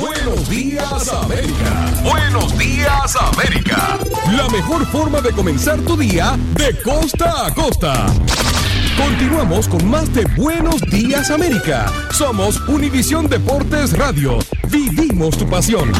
Buenos 0.00 0.48
días 0.50 1.08
América. 1.08 2.02
Buenos 2.04 2.58
días 2.58 3.16
América. 3.16 3.98
La 4.36 4.48
mejor 4.50 4.84
forma 4.86 5.20
de 5.20 5.32
comenzar 5.32 5.80
tu 5.80 5.96
día 5.96 6.38
de 6.56 6.78
costa 6.82 7.46
a 7.46 7.54
costa. 7.54 8.06
Continuamos 8.96 9.68
con 9.68 9.88
más 9.88 10.12
de 10.14 10.24
Buenos 10.36 10.82
días 10.82 11.30
América. 11.30 11.86
Somos 12.10 12.60
Univisión 12.68 13.28
Deportes 13.28 13.96
Radio. 13.96 14.38
Vivimos 14.70 15.38
tu 15.38 15.48
pasión. 15.48 15.90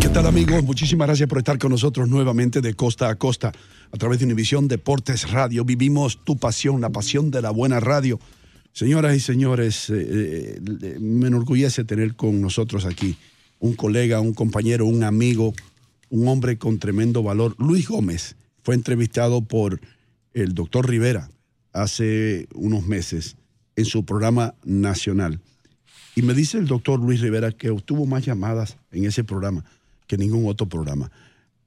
¿Qué 0.00 0.08
tal 0.08 0.26
amigos? 0.26 0.62
Muchísimas 0.64 1.08
gracias 1.08 1.28
por 1.28 1.38
estar 1.38 1.58
con 1.58 1.70
nosotros 1.70 2.08
nuevamente 2.08 2.60
de 2.60 2.74
costa 2.74 3.10
a 3.10 3.16
costa 3.16 3.52
a 3.92 3.96
través 3.98 4.20
de 4.20 4.24
Univisión 4.24 4.68
Deportes 4.68 5.30
Radio. 5.30 5.64
Vivimos 5.64 6.24
tu 6.24 6.38
pasión, 6.38 6.80
la 6.80 6.90
pasión 6.90 7.30
de 7.30 7.42
la 7.42 7.50
buena 7.50 7.80
radio. 7.80 8.18
Señoras 8.72 9.16
y 9.16 9.20
señores, 9.20 9.90
eh, 9.90 10.60
eh, 10.82 10.98
me 11.00 11.28
enorgullece 11.28 11.84
tener 11.84 12.14
con 12.14 12.40
nosotros 12.40 12.86
aquí 12.86 13.16
un 13.58 13.74
colega, 13.74 14.20
un 14.20 14.32
compañero, 14.32 14.86
un 14.86 15.02
amigo, 15.02 15.54
un 16.08 16.28
hombre 16.28 16.56
con 16.56 16.78
tremendo 16.78 17.22
valor. 17.22 17.54
Luis 17.58 17.88
Gómez 17.88 18.36
fue 18.62 18.74
entrevistado 18.74 19.42
por 19.42 19.80
el 20.34 20.54
doctor 20.54 20.88
Rivera 20.88 21.30
hace 21.72 22.48
unos 22.54 22.86
meses 22.86 23.36
en 23.76 23.84
su 23.84 24.04
programa 24.04 24.54
nacional. 24.64 25.40
Y 26.14 26.22
me 26.22 26.34
dice 26.34 26.58
el 26.58 26.66
doctor 26.66 27.00
Luis 27.00 27.20
Rivera 27.20 27.52
que 27.52 27.70
obtuvo 27.70 28.06
más 28.06 28.24
llamadas 28.24 28.76
en 28.92 29.04
ese 29.04 29.24
programa 29.24 29.64
que 30.06 30.16
ningún 30.16 30.46
otro 30.48 30.68
programa. 30.68 31.10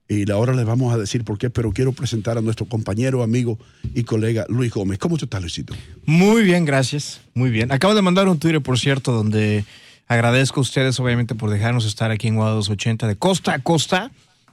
Y 0.06 0.30
ahora 0.30 0.52
les 0.52 0.66
vamos 0.66 0.92
a 0.92 0.98
decir 0.98 1.24
por 1.24 1.38
qué, 1.38 1.48
pero 1.48 1.72
quiero 1.72 1.92
presentar 1.92 2.36
a 2.36 2.42
nuestro 2.42 2.66
compañero, 2.66 3.22
amigo 3.22 3.58
y 3.94 4.04
colega 4.04 4.44
Luis 4.48 4.70
Gómez. 4.70 4.98
¿Cómo 4.98 5.16
tú 5.16 5.24
estás, 5.24 5.40
Luisito? 5.40 5.74
Muy 6.04 6.42
bien, 6.42 6.66
gracias. 6.66 7.22
Muy 7.32 7.50
bien. 7.50 7.72
Acabo 7.72 7.94
de 7.94 8.02
mandar 8.02 8.28
un 8.28 8.38
Twitter, 8.38 8.60
por 8.60 8.78
cierto, 8.78 9.12
donde 9.12 9.64
agradezco 10.06 10.60
a 10.60 10.62
ustedes, 10.62 11.00
obviamente, 11.00 11.34
por 11.34 11.48
dejarnos 11.48 11.86
estar 11.86 12.10
aquí 12.10 12.28
en 12.28 12.36
Guada 12.36 12.52
280 12.52 13.06
de 13.06 13.16
costa 13.16 13.54
a 13.54 13.60
costa, 13.60 14.10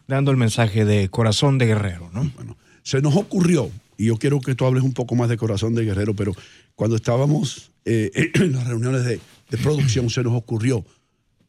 dando 0.07 0.31
el 0.31 0.38
mensaje 0.38 0.85
de 0.85 1.09
corazón 1.09 1.57
de 1.57 1.66
guerrero, 1.66 2.09
¿no? 2.13 2.31
Bueno, 2.35 2.56
se 2.84 3.01
nos 3.01 3.17
ocurrió, 3.17 3.69
y 3.97 4.06
yo 4.06 4.17
quiero 4.17 4.40
que 4.40 4.56
tú 4.56 4.66
hables 4.66 4.84
un 4.84 4.94
poco 4.94 5.16
más 5.16 5.28
de 5.28 5.35
corazón 5.35 5.75
de 5.75 5.84
guerrero, 5.84 6.16
pero 6.16 6.34
cuando 6.75 6.95
estábamos 6.95 7.72
eh, 7.84 8.09
en 8.35 8.53
las 8.53 8.67
reuniones 8.67 9.03
de, 9.03 9.19
de, 9.50 9.57
producción, 9.57 10.09
se 10.09 10.23
nos 10.23 10.34
ocurrió 10.34 10.85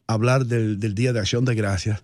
hablar 0.07 0.45
del, 0.45 0.77
del 0.77 0.93
Día 0.93 1.13
de 1.13 1.21
Acción 1.21 1.45
de 1.45 1.55
Gracias 1.55 2.03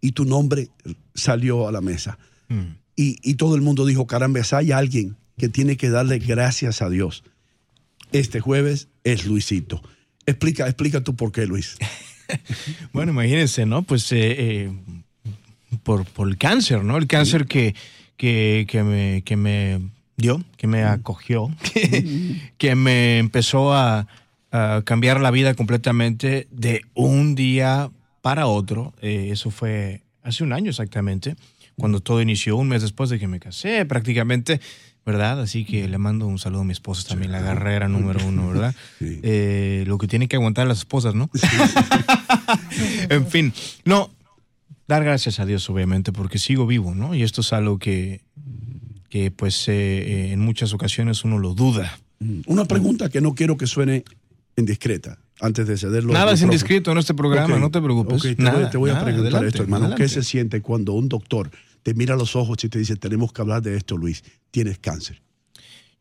y 0.00 0.12
tu 0.12 0.24
nombre 0.24 0.70
salió 1.14 1.68
a 1.68 1.72
la 1.72 1.80
mesa. 1.80 2.18
Mm. 2.48 2.76
Y, 2.96 3.16
y, 3.22 3.34
todo 3.34 3.54
el 3.54 3.62
mundo 3.62 3.86
dijo, 3.86 4.06
caramba, 4.06 4.40
hay 4.52 4.72
alguien 4.72 5.16
que 5.38 5.48
tiene 5.48 5.76
que 5.76 5.88
darle 5.88 6.18
gracias 6.18 6.82
a 6.82 6.90
Dios. 6.90 7.24
Este 8.12 8.40
jueves 8.40 8.88
es 9.04 9.24
Luisito. 9.24 9.82
Explica, 10.26 10.66
explica 10.66 11.00
tú 11.02 11.16
por 11.16 11.32
qué, 11.32 11.46
Luis. 11.46 11.76
bueno, 12.92 13.12
imagínense, 13.12 13.64
¿no? 13.66 13.82
Pues 13.82 14.10
eh, 14.12 14.36
eh, 14.38 14.72
por, 15.82 16.04
por, 16.04 16.28
el 16.28 16.36
cáncer, 16.36 16.84
¿no? 16.84 16.98
El 16.98 17.06
cáncer 17.06 17.46
que, 17.46 17.74
que, 18.16 18.66
que, 18.68 18.82
me, 18.82 19.22
que 19.22 19.36
me 19.36 19.80
dio, 20.16 20.44
que 20.56 20.66
me 20.66 20.82
acogió, 20.82 21.50
que, 21.72 22.52
que 22.58 22.74
me 22.74 23.18
empezó 23.18 23.72
a, 23.72 24.06
a 24.52 24.82
cambiar 24.84 25.20
la 25.20 25.30
vida 25.30 25.54
completamente 25.54 26.48
de 26.50 26.82
un 26.94 27.34
día 27.34 27.90
para 28.22 28.46
otro. 28.46 28.92
Eh, 29.00 29.28
eso 29.30 29.50
fue 29.50 30.02
hace 30.22 30.44
un 30.44 30.52
año 30.52 30.70
exactamente, 30.70 31.36
cuando 31.76 32.00
todo 32.00 32.20
inició, 32.20 32.56
un 32.56 32.68
mes 32.68 32.82
después 32.82 33.10
de 33.10 33.18
que 33.18 33.26
me 33.26 33.40
casé, 33.40 33.84
prácticamente, 33.86 34.60
¿verdad? 35.06 35.40
Así 35.40 35.64
que 35.64 35.88
le 35.88 35.98
mando 35.98 36.26
un 36.26 36.38
saludo 36.38 36.60
a 36.60 36.64
mi 36.64 36.72
esposa 36.72 37.08
también, 37.08 37.32
la 37.32 37.40
guerrera 37.40 37.88
número 37.88 38.24
uno, 38.26 38.48
¿verdad? 38.48 38.74
Sí. 38.98 39.18
Eh, 39.22 39.84
lo 39.86 39.96
que 39.96 40.06
tienen 40.06 40.28
que 40.28 40.36
aguantar 40.36 40.66
las 40.66 40.78
esposas, 40.78 41.14
¿no? 41.14 41.30
Sí. 41.32 41.46
en 43.08 43.26
fin, 43.26 43.52
no, 43.84 44.10
dar 44.86 45.04
gracias 45.04 45.40
a 45.40 45.46
Dios, 45.46 45.68
obviamente, 45.70 46.12
porque 46.12 46.38
sigo 46.38 46.66
vivo, 46.66 46.94
¿no? 46.94 47.14
Y 47.14 47.22
esto 47.22 47.40
es 47.40 47.52
algo 47.54 47.78
que, 47.78 48.20
que 49.08 49.30
pues, 49.30 49.68
eh, 49.68 50.32
en 50.32 50.40
muchas 50.40 50.74
ocasiones 50.74 51.24
uno 51.24 51.38
lo 51.38 51.54
duda. 51.54 51.98
Una 52.46 52.66
pregunta 52.66 53.08
que 53.08 53.22
no 53.22 53.34
quiero 53.34 53.56
que 53.56 53.66
suene 53.66 54.04
indiscreta 54.56 55.18
antes 55.40 55.66
de 55.66 55.76
cederlo. 55.76 56.12
Nada 56.12 56.32
es 56.32 56.42
indiscreto 56.42 56.92
en 56.92 56.98
este 56.98 57.14
programa, 57.14 57.54
okay. 57.54 57.60
no 57.60 57.70
te 57.70 57.80
preocupes. 57.80 58.18
Okay, 58.18 58.34
te, 58.34 58.42
nada, 58.42 58.60
voy, 58.60 58.70
te 58.70 58.78
voy 58.78 58.90
nada, 58.90 59.00
a 59.00 59.04
preguntar 59.04 59.26
adelante, 59.32 59.48
esto, 59.48 59.62
hermano. 59.62 59.84
adelante. 59.86 60.02
¿Qué 60.02 60.08
se 60.08 60.22
siente 60.22 60.60
cuando 60.60 60.92
un 60.92 61.08
doctor 61.08 61.50
te 61.82 61.94
mira 61.94 62.14
a 62.14 62.16
los 62.16 62.36
ojos 62.36 62.62
y 62.64 62.68
te 62.68 62.78
dice, 62.78 62.96
tenemos 62.96 63.32
que 63.32 63.42
hablar 63.42 63.62
de 63.62 63.76
esto, 63.76 63.96
Luis, 63.96 64.22
tienes 64.50 64.78
cáncer? 64.78 65.20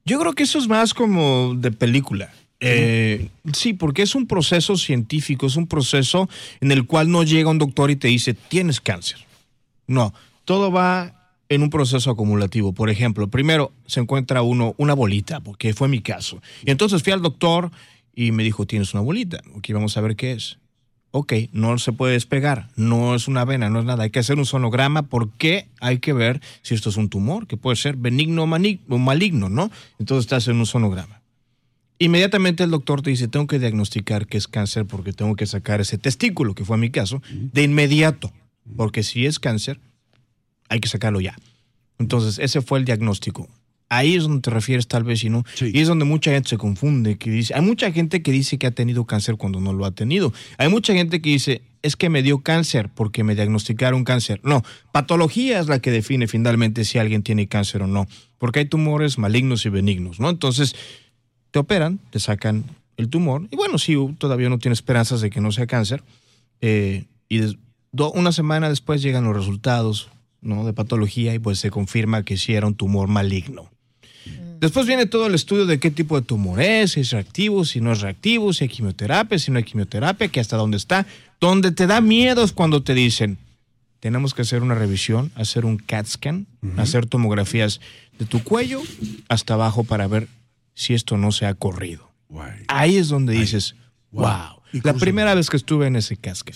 Yo 0.05 0.19
creo 0.19 0.33
que 0.33 0.43
eso 0.43 0.59
es 0.59 0.67
más 0.67 0.93
como 0.93 1.55
de 1.55 1.71
película. 1.71 2.31
Eh, 2.61 3.29
sí, 3.53 3.73
porque 3.73 4.01
es 4.01 4.15
un 4.15 4.27
proceso 4.27 4.75
científico, 4.75 5.47
es 5.47 5.55
un 5.55 5.67
proceso 5.67 6.29
en 6.59 6.71
el 6.71 6.85
cual 6.85 7.09
no 7.09 7.23
llega 7.23 7.49
un 7.49 7.57
doctor 7.57 7.89
y 7.89 7.95
te 7.95 8.09
dice, 8.09 8.33
tienes 8.33 8.81
cáncer. 8.81 9.19
No, 9.87 10.13
todo 10.45 10.71
va 10.71 11.15
en 11.47 11.63
un 11.63 11.69
proceso 11.69 12.11
acumulativo. 12.11 12.73
Por 12.73 12.89
ejemplo, 12.89 13.27
primero 13.27 13.71
se 13.87 13.99
encuentra 13.99 14.41
uno 14.41 14.75
una 14.77 14.93
bolita, 14.93 15.39
porque 15.39 15.73
fue 15.73 15.87
mi 15.87 16.01
caso. 16.01 16.41
Y 16.63 16.71
entonces 16.71 17.01
fui 17.01 17.13
al 17.13 17.21
doctor 17.21 17.71
y 18.19 18.33
me 18.33 18.43
dijo, 18.43 18.67
tienes 18.67 18.93
una 18.93 19.01
bolita. 19.01 19.41
Ok, 19.55 19.69
vamos 19.71 19.95
a 19.95 20.01
ver 20.01 20.17
qué 20.17 20.33
es. 20.33 20.57
Ok, 21.11 21.33
no 21.53 21.77
se 21.77 21.93
puede 21.93 22.13
despegar, 22.13 22.67
no 22.75 23.15
es 23.15 23.29
una 23.29 23.45
vena, 23.45 23.69
no 23.69 23.79
es 23.79 23.85
nada. 23.85 24.03
Hay 24.03 24.09
que 24.09 24.19
hacer 24.19 24.37
un 24.37 24.45
sonograma 24.45 25.03
porque 25.03 25.69
hay 25.79 25.99
que 25.99 26.11
ver 26.11 26.41
si 26.61 26.75
esto 26.75 26.89
es 26.89 26.97
un 26.97 27.07
tumor, 27.07 27.47
que 27.47 27.55
puede 27.55 27.77
ser 27.77 27.95
benigno 27.95 28.43
o 28.43 28.97
maligno, 28.97 29.47
¿no? 29.47 29.71
Entonces 29.99 30.27
te 30.27 30.35
hacen 30.35 30.57
un 30.57 30.65
sonograma. 30.65 31.21
Inmediatamente 31.97 32.65
el 32.65 32.71
doctor 32.71 33.01
te 33.01 33.09
dice, 33.09 33.29
tengo 33.29 33.47
que 33.47 33.57
diagnosticar 33.57 34.27
que 34.27 34.37
es 34.37 34.49
cáncer 34.49 34.85
porque 34.85 35.13
tengo 35.13 35.37
que 35.37 35.45
sacar 35.45 35.79
ese 35.79 35.97
testículo, 35.97 36.55
que 36.55 36.65
fue 36.65 36.77
mi 36.77 36.89
caso, 36.89 37.21
de 37.31 37.63
inmediato. 37.63 38.33
Porque 38.75 39.03
si 39.03 39.27
es 39.27 39.39
cáncer, 39.39 39.79
hay 40.67 40.81
que 40.81 40.89
sacarlo 40.89 41.21
ya. 41.21 41.37
Entonces, 41.97 42.37
ese 42.39 42.61
fue 42.61 42.79
el 42.79 42.85
diagnóstico. 42.85 43.47
Ahí 43.89 44.15
es 44.15 44.23
donde 44.23 44.41
te 44.41 44.51
refieres 44.51 44.87
tal 44.87 45.03
vez 45.03 45.23
y 45.23 45.29
no. 45.29 45.43
Y 45.59 45.79
es 45.79 45.87
donde 45.87 46.05
mucha 46.05 46.31
gente 46.31 46.49
se 46.49 46.57
confunde, 46.57 47.17
que 47.17 47.31
dice, 47.31 47.55
hay 47.55 47.61
mucha 47.61 47.91
gente 47.91 48.21
que 48.21 48.31
dice 48.31 48.59
que 48.59 48.67
ha 48.67 48.71
tenido 48.71 49.05
cáncer 49.05 49.35
cuando 49.35 49.59
no 49.59 49.73
lo 49.73 49.83
ha 49.85 49.91
tenido. 49.91 50.31
Hay 50.59 50.69
mucha 50.69 50.93
gente 50.93 51.21
que 51.21 51.31
dice, 51.31 51.63
es 51.81 51.95
que 51.95 52.09
me 52.09 52.21
dio 52.21 52.39
cáncer 52.39 52.89
porque 52.93 53.23
me 53.23 53.33
diagnosticaron 53.33 54.03
cáncer. 54.03 54.41
No, 54.43 54.63
patología 54.91 55.59
es 55.59 55.67
la 55.67 55.79
que 55.79 55.89
define 55.89 56.27
finalmente 56.27 56.85
si 56.85 56.99
alguien 56.99 57.23
tiene 57.23 57.47
cáncer 57.47 57.81
o 57.81 57.87
no, 57.87 58.07
porque 58.37 58.59
hay 58.59 58.65
tumores 58.65 59.17
malignos 59.17 59.65
y 59.65 59.69
benignos, 59.69 60.19
¿no? 60.19 60.29
Entonces, 60.29 60.75
te 61.49 61.57
operan, 61.57 61.99
te 62.11 62.19
sacan 62.19 62.65
el 62.95 63.09
tumor, 63.09 63.47
y 63.49 63.55
bueno, 63.55 63.77
si 63.77 63.95
todavía 64.17 64.49
no 64.49 64.59
tiene 64.59 64.73
esperanzas 64.73 65.21
de 65.21 65.29
que 65.29 65.41
no 65.41 65.51
sea 65.51 65.67
cáncer, 65.67 66.03
eh, 66.61 67.05
y 67.29 67.41
una 68.13 68.31
semana 68.31 68.69
después 68.69 69.01
llegan 69.01 69.23
los 69.23 69.35
resultados 69.35 70.09
¿no? 70.41 70.65
de 70.65 70.73
patología 70.73 71.33
y 71.33 71.39
pues 71.39 71.59
se 71.59 71.71
confirma 71.71 72.23
que 72.23 72.37
sí 72.37 72.53
era 72.53 72.67
un 72.67 72.75
tumor 72.75 73.07
maligno. 73.07 73.69
Después 74.59 74.85
viene 74.85 75.05
todo 75.05 75.27
el 75.27 75.35
estudio 75.35 75.65
de 75.65 75.79
qué 75.79 75.89
tipo 75.89 76.19
de 76.19 76.25
tumor 76.25 76.61
es, 76.61 76.91
si 76.93 76.99
es 77.01 77.11
reactivo, 77.11 77.63
si 77.63 77.79
no 77.79 77.91
es 77.93 78.01
reactivo, 78.01 78.51
si 78.51 78.65
hay 78.65 78.69
quimioterapia, 78.69 79.39
si 79.39 79.51
no 79.51 79.57
hay 79.57 79.63
quimioterapia, 79.63 80.27
que 80.27 80.39
hasta 80.39 80.57
dónde 80.57 80.75
está. 80.77 81.05
Donde 81.39 81.71
te 81.71 81.87
da 81.87 82.01
miedo 82.01 82.43
es 82.43 82.51
cuando 82.51 82.83
te 82.83 82.93
dicen, 82.93 83.37
tenemos 84.01 84.33
que 84.33 84.41
hacer 84.41 84.61
una 84.61 84.75
revisión, 84.75 85.31
hacer 85.35 85.63
un 85.65 85.77
CAT 85.77 86.05
scan, 86.07 86.45
hacer 86.77 87.05
tomografías 87.05 87.79
de 88.17 88.25
tu 88.25 88.43
cuello 88.43 88.81
hasta 89.29 89.53
abajo 89.53 89.83
para 89.85 90.07
ver 90.07 90.27
si 90.73 90.93
esto 90.93 91.17
no 91.17 91.31
se 91.31 91.45
ha 91.45 91.53
corrido. 91.53 92.09
Ahí 92.67 92.97
es 92.97 93.07
donde 93.07 93.33
dices, 93.33 93.75
wow. 94.11 94.59
La 94.83 94.93
primera 94.99 95.33
vez 95.35 95.49
que 95.49 95.57
estuve 95.57 95.87
en 95.87 95.95
ese 95.95 96.17
CAT 96.17 96.35
scan. 96.35 96.55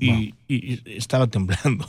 Y, 0.00 0.34
y- 0.48 0.74
y 0.74 0.82
estaba 0.96 1.26
temblando. 1.28 1.86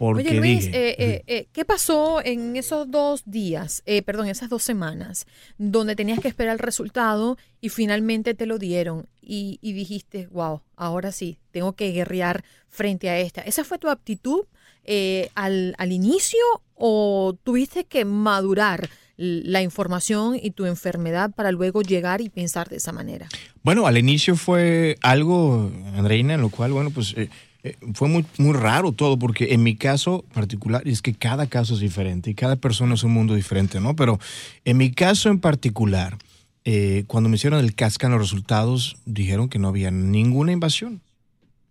Porque 0.00 0.30
Oye, 0.30 0.34
Luis, 0.40 0.64
dije, 0.64 0.88
eh, 0.88 0.96
eh, 0.98 1.22
eh, 1.26 1.46
¿qué 1.52 1.66
pasó 1.66 2.24
en 2.24 2.56
esos 2.56 2.90
dos 2.90 3.22
días, 3.26 3.82
eh, 3.84 4.00
perdón, 4.00 4.28
esas 4.28 4.48
dos 4.48 4.62
semanas, 4.62 5.26
donde 5.58 5.94
tenías 5.94 6.20
que 6.20 6.28
esperar 6.28 6.54
el 6.54 6.58
resultado 6.58 7.36
y 7.60 7.68
finalmente 7.68 8.32
te 8.32 8.46
lo 8.46 8.58
dieron 8.58 9.10
y, 9.20 9.58
y 9.60 9.74
dijiste, 9.74 10.26
wow, 10.28 10.62
ahora 10.74 11.12
sí, 11.12 11.36
tengo 11.50 11.74
que 11.74 11.92
guerrear 11.92 12.44
frente 12.70 13.10
a 13.10 13.18
esta? 13.18 13.42
¿Esa 13.42 13.62
fue 13.62 13.76
tu 13.76 13.90
actitud 13.90 14.46
eh, 14.84 15.28
al, 15.34 15.74
al 15.76 15.92
inicio 15.92 16.40
o 16.76 17.36
tuviste 17.44 17.84
que 17.84 18.06
madurar 18.06 18.88
la 19.18 19.60
información 19.60 20.34
y 20.42 20.52
tu 20.52 20.64
enfermedad 20.64 21.30
para 21.30 21.52
luego 21.52 21.82
llegar 21.82 22.22
y 22.22 22.30
pensar 22.30 22.70
de 22.70 22.76
esa 22.76 22.92
manera? 22.92 23.28
Bueno, 23.62 23.86
al 23.86 23.98
inicio 23.98 24.34
fue 24.34 24.96
algo, 25.02 25.70
Andreina, 25.94 26.32
en 26.32 26.40
lo 26.40 26.48
cual, 26.48 26.72
bueno, 26.72 26.88
pues 26.88 27.14
eh, 27.62 27.76
fue 27.94 28.08
muy, 28.08 28.24
muy 28.38 28.54
raro 28.54 28.92
todo, 28.92 29.18
porque 29.18 29.52
en 29.52 29.62
mi 29.62 29.76
caso 29.76 30.24
particular, 30.32 30.82
y 30.86 30.90
es 30.90 31.02
que 31.02 31.14
cada 31.14 31.46
caso 31.46 31.74
es 31.74 31.80
diferente 31.80 32.30
y 32.30 32.34
cada 32.34 32.56
persona 32.56 32.94
es 32.94 33.02
un 33.02 33.12
mundo 33.12 33.34
diferente, 33.34 33.80
¿no? 33.80 33.94
Pero 33.96 34.18
en 34.64 34.76
mi 34.78 34.92
caso 34.92 35.28
en 35.28 35.40
particular, 35.40 36.16
eh, 36.64 37.04
cuando 37.06 37.28
me 37.28 37.36
hicieron 37.36 37.60
el 37.60 37.74
cascan 37.74 38.12
los 38.12 38.20
resultados, 38.20 38.96
dijeron 39.04 39.48
que 39.48 39.58
no 39.58 39.68
había 39.68 39.90
ninguna 39.90 40.52
invasión, 40.52 41.02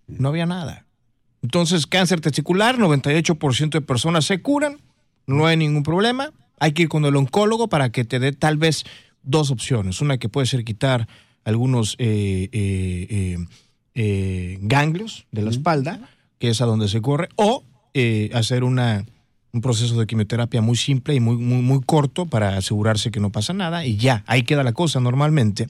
no 0.07 0.29
había 0.29 0.45
nada. 0.45 0.85
Entonces, 1.41 1.87
cáncer 1.87 2.21
testicular, 2.21 2.77
98% 2.77 3.69
de 3.69 3.81
personas 3.81 4.25
se 4.25 4.41
curan, 4.41 4.79
no 5.25 5.47
hay 5.47 5.57
ningún 5.57 5.83
problema. 5.83 6.33
Hay 6.59 6.73
que 6.73 6.83
ir 6.83 6.89
con 6.89 7.05
el 7.05 7.15
oncólogo 7.15 7.69
para 7.69 7.91
que 7.91 8.03
te 8.03 8.19
dé 8.19 8.33
tal 8.33 8.57
vez 8.57 8.83
dos 9.23 9.49
opciones. 9.49 10.01
Una 10.01 10.17
que 10.17 10.27
puede 10.27 10.45
ser 10.45 10.65
quitar 10.65 11.07
algunos 11.45 11.95
eh, 11.97 13.37
eh, 14.01 14.57
ganglios 14.61 15.25
de 15.33 15.41
la 15.41 15.49
espalda, 15.49 15.99
que 16.37 16.47
es 16.47 16.61
a 16.61 16.65
donde 16.65 16.87
se 16.87 17.01
corre, 17.01 17.27
o 17.35 17.65
eh, 17.93 18.29
hacer 18.33 18.63
una, 18.63 19.05
un 19.51 19.59
proceso 19.59 19.99
de 19.99 20.07
quimioterapia 20.07 20.61
muy 20.61 20.77
simple 20.77 21.15
y 21.15 21.19
muy, 21.19 21.35
muy, 21.35 21.61
muy 21.61 21.81
corto 21.81 22.25
para 22.25 22.55
asegurarse 22.55 23.11
que 23.11 23.19
no 23.19 23.29
pasa 23.29 23.51
nada 23.51 23.85
y 23.85 23.97
ya, 23.97 24.23
ahí 24.25 24.43
queda 24.43 24.63
la 24.63 24.71
cosa 24.71 25.01
normalmente. 25.01 25.67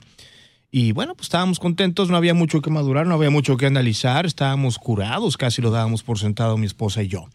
Y 0.70 0.92
bueno, 0.92 1.16
pues 1.16 1.26
estábamos 1.26 1.60
contentos, 1.60 2.12
no 2.12 2.18
había 2.18 2.36
mucho 2.36 2.62
que 2.62 2.70
madurar, 2.70 3.08
no 3.08 3.16
había 3.16 3.31
mucho 3.31 3.58
que 3.58 3.66
analizar, 3.66 4.28
estábamos 4.28 4.78
curados, 4.78 5.36
casi 5.36 5.64
lo 5.64 5.72
dábamos 5.72 6.04
por 6.04 6.20
sentado 6.20 6.56
mi 6.56 6.68
esposa 6.68 7.02
y 7.02 7.08
yo. 7.08 7.26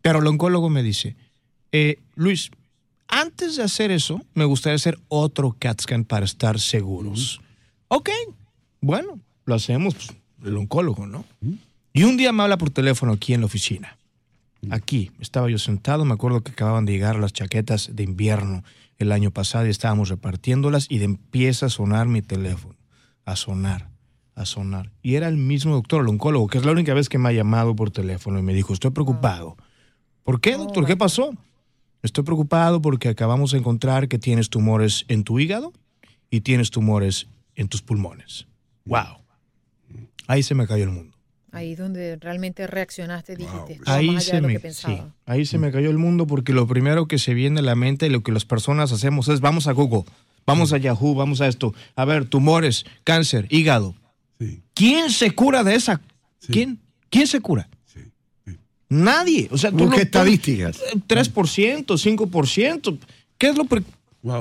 Pero 0.00 0.20
el 0.20 0.26
oncólogo 0.26 0.70
me 0.70 0.82
dice, 0.82 1.16
eh, 1.70 1.98
Luis, 2.14 2.50
antes 3.08 3.56
de 3.56 3.64
hacer 3.64 3.90
eso, 3.90 4.22
me 4.32 4.46
gustaría 4.46 4.76
hacer 4.76 4.98
otro 5.08 5.54
CAT 5.58 5.82
scan 5.82 6.04
para 6.06 6.24
estar 6.24 6.58
seguros. 6.58 7.42
Ok, 7.88 8.08
bueno, 8.80 9.20
lo 9.44 9.54
hacemos, 9.54 9.94
pues, 9.94 10.19
el 10.44 10.56
oncólogo, 10.56 11.06
¿no? 11.06 11.24
Y 11.92 12.04
un 12.04 12.16
día 12.16 12.32
me 12.32 12.42
habla 12.42 12.58
por 12.58 12.70
teléfono 12.70 13.12
aquí 13.12 13.34
en 13.34 13.40
la 13.40 13.46
oficina. 13.46 13.96
Aquí, 14.70 15.10
estaba 15.20 15.48
yo 15.48 15.58
sentado, 15.58 16.04
me 16.04 16.12
acuerdo 16.12 16.42
que 16.42 16.52
acababan 16.52 16.84
de 16.84 16.92
llegar 16.92 17.18
las 17.18 17.32
chaquetas 17.32 17.96
de 17.96 18.02
invierno 18.02 18.62
el 18.98 19.12
año 19.12 19.30
pasado 19.30 19.66
y 19.66 19.70
estábamos 19.70 20.10
repartiéndolas 20.10 20.86
y 20.90 20.98
de 20.98 21.06
empieza 21.06 21.66
a 21.66 21.70
sonar 21.70 22.06
mi 22.06 22.20
teléfono, 22.20 22.76
a 23.24 23.36
sonar, 23.36 23.88
a 24.34 24.44
sonar. 24.44 24.90
Y 25.02 25.14
era 25.14 25.28
el 25.28 25.38
mismo 25.38 25.72
doctor, 25.74 26.02
el 26.02 26.08
oncólogo, 26.08 26.46
que 26.48 26.58
es 26.58 26.64
la 26.66 26.72
única 26.72 26.92
vez 26.92 27.08
que 27.08 27.16
me 27.16 27.30
ha 27.30 27.32
llamado 27.32 27.74
por 27.74 27.90
teléfono 27.90 28.38
y 28.38 28.42
me 28.42 28.52
dijo, 28.52 28.74
estoy 28.74 28.90
preocupado. 28.90 29.56
¿Por 30.22 30.42
qué, 30.42 30.56
doctor? 30.56 30.84
¿Qué 30.84 30.96
pasó? 30.96 31.32
Estoy 32.02 32.24
preocupado 32.24 32.82
porque 32.82 33.08
acabamos 33.08 33.52
de 33.52 33.58
encontrar 33.58 34.08
que 34.08 34.18
tienes 34.18 34.50
tumores 34.50 35.06
en 35.08 35.24
tu 35.24 35.38
hígado 35.40 35.72
y 36.30 36.42
tienes 36.42 36.70
tumores 36.70 37.26
en 37.54 37.68
tus 37.68 37.80
pulmones. 37.80 38.46
¡Wow! 38.84 39.19
Ahí 40.30 40.42
se 40.44 40.54
me 40.54 40.66
cayó 40.66 40.84
el 40.84 40.90
mundo. 40.90 41.16
Ahí 41.52 41.74
donde 41.74 42.14
realmente 42.16 42.68
reaccionaste, 42.68 43.34
dijiste, 43.34 43.72
"Esto 43.72 43.84
va 43.90 43.94
Ahí 43.96 44.06
más 44.10 44.16
allá 44.22 44.30
se, 44.30 44.36
de 44.36 44.40
lo 44.42 44.46
me, 44.48 44.52
que 44.54 44.58
sí, 44.60 44.62
pensaba. 44.86 45.14
ahí 45.26 45.44
se 45.44 45.58
me 45.58 45.72
cayó 45.72 45.90
el 45.90 45.98
mundo 45.98 46.26
porque 46.28 46.52
lo 46.52 46.68
primero 46.68 47.08
que 47.08 47.18
se 47.18 47.34
viene 47.34 47.58
a 47.58 47.62
la 47.64 47.74
mente 47.74 48.06
y 48.06 48.10
lo 48.10 48.22
que 48.22 48.30
las 48.30 48.44
personas 48.44 48.92
hacemos 48.92 49.26
es 49.26 49.40
vamos 49.40 49.66
a 49.66 49.72
Google, 49.72 50.04
vamos 50.46 50.72
a 50.72 50.78
Yahoo, 50.78 51.16
vamos 51.16 51.40
a 51.40 51.48
esto. 51.48 51.74
A 51.96 52.04
ver, 52.04 52.26
tumores, 52.26 52.84
cáncer, 53.02 53.46
hígado. 53.50 53.96
¿Quién 54.74 55.10
se 55.10 55.32
cura 55.32 55.64
de 55.64 55.74
esa? 55.74 56.00
¿Quién? 56.46 56.78
¿Quién 57.08 57.26
se 57.26 57.40
cura? 57.40 57.68
Nadie. 58.88 59.48
O 59.50 59.58
sea, 59.58 59.70
tú 59.70 59.78
Busca 59.86 60.02
estadísticas. 60.02 60.80
3%, 61.06 61.96
5%. 61.96 62.98
¿Qué 63.38 63.48
es 63.48 63.56
lo 63.56 63.64
pre- 63.64 63.82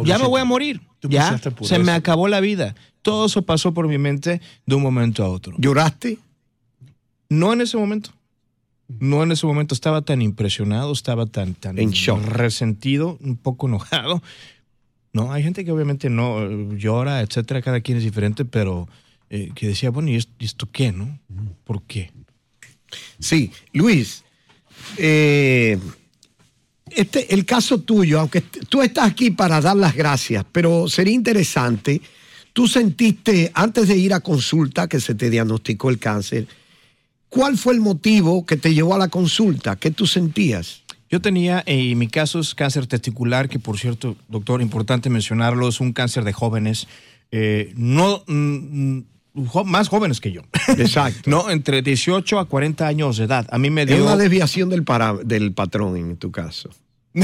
Ya 0.05 0.17
me 0.19 0.27
voy 0.27 0.41
a 0.41 0.45
morir. 0.45 0.81
Ya 1.01 1.37
se 1.37 1.49
eso. 1.49 1.83
me 1.83 1.91
acabó 1.91 2.27
la 2.27 2.39
vida. 2.41 2.75
Todo 3.01 3.25
eso 3.27 3.41
pasó 3.43 3.73
por 3.73 3.87
mi 3.87 3.97
mente 3.97 4.41
de 4.65 4.75
un 4.75 4.81
momento 4.83 5.23
a 5.23 5.29
otro. 5.29 5.55
¿Lloraste? 5.57 6.17
No 7.29 7.53
en 7.53 7.61
ese 7.61 7.77
momento. 7.77 8.11
No 8.99 9.23
en 9.23 9.31
ese 9.31 9.45
momento. 9.45 9.73
Estaba 9.73 10.01
tan 10.01 10.21
impresionado, 10.21 10.91
estaba 10.91 11.25
tan, 11.25 11.53
tan 11.53 11.77
En 11.79 11.91
shock. 11.91 12.23
resentido, 12.25 13.17
un 13.21 13.37
poco 13.37 13.67
enojado. 13.67 14.21
No, 15.13 15.31
hay 15.31 15.43
gente 15.43 15.63
que 15.65 15.71
obviamente 15.71 16.09
no 16.09 16.43
eh, 16.43 16.67
llora, 16.77 17.21
etcétera. 17.21 17.61
Cada 17.61 17.81
quien 17.81 17.97
es 17.97 18.03
diferente, 18.03 18.45
pero 18.45 18.87
eh, 19.29 19.51
que 19.55 19.67
decía, 19.67 19.89
bueno, 19.91 20.09
¿y 20.09 20.15
esto, 20.15 20.33
y 20.39 20.45
esto 20.45 20.67
qué, 20.71 20.91
no? 20.91 21.19
¿Por 21.63 21.83
qué? 21.83 22.11
Sí, 23.19 23.51
Luis, 23.73 24.23
eh, 24.97 25.77
este, 26.89 27.33
el 27.33 27.45
caso 27.45 27.79
tuyo, 27.81 28.19
aunque 28.19 28.41
tú 28.41 28.81
estás 28.81 29.07
aquí 29.09 29.29
para 29.29 29.61
dar 29.61 29.77
las 29.77 29.95
gracias, 29.95 30.43
pero 30.51 30.87
sería 30.87 31.13
interesante, 31.13 32.01
tú 32.53 32.67
sentiste 32.67 33.51
antes 33.53 33.87
de 33.87 33.97
ir 33.97 34.13
a 34.13 34.19
consulta 34.19 34.87
que 34.87 34.99
se 34.99 35.15
te 35.15 35.29
diagnosticó 35.29 35.89
el 35.89 35.99
cáncer, 35.99 36.47
¿cuál 37.29 37.57
fue 37.57 37.73
el 37.73 37.79
motivo 37.81 38.45
que 38.45 38.57
te 38.57 38.73
llevó 38.73 38.95
a 38.95 38.97
la 38.97 39.07
consulta? 39.09 39.75
¿Qué 39.75 39.91
tú 39.91 40.05
sentías? 40.07 40.83
Yo 41.09 41.21
tenía, 41.21 41.63
eh, 41.65 41.91
en 41.91 41.97
mi 41.97 42.07
caso 42.07 42.39
es 42.39 42.53
cáncer 42.53 42.85
testicular, 42.85 43.49
que 43.49 43.57
por 43.59 43.79
cierto, 43.79 44.15
doctor, 44.27 44.61
importante 44.61 45.09
mencionarlo, 45.09 45.67
es 45.67 45.79
un 45.79 45.91
cáncer 45.91 46.23
de 46.23 46.33
jóvenes, 46.33 46.87
eh, 47.31 47.73
no 47.75 48.23
mm, 48.27 48.33
mm, 48.97 49.05
más 49.65 49.87
jóvenes 49.89 50.19
que 50.19 50.31
yo. 50.31 50.41
Exacto. 50.77 51.21
no, 51.29 51.49
entre 51.49 51.81
18 51.81 52.37
a 52.39 52.45
40 52.45 52.85
años 52.87 53.17
de 53.17 53.23
edad. 53.25 53.47
A 53.51 53.57
mí 53.57 53.69
me 53.71 53.83
Es 53.83 53.87
dio... 53.87 54.03
una 54.03 54.17
desviación 54.17 54.69
del, 54.69 54.83
para- 54.83 55.13
del 55.15 55.51
patrón 55.53 55.97
en 55.97 56.17
tu 56.17 56.29
caso. 56.31 56.69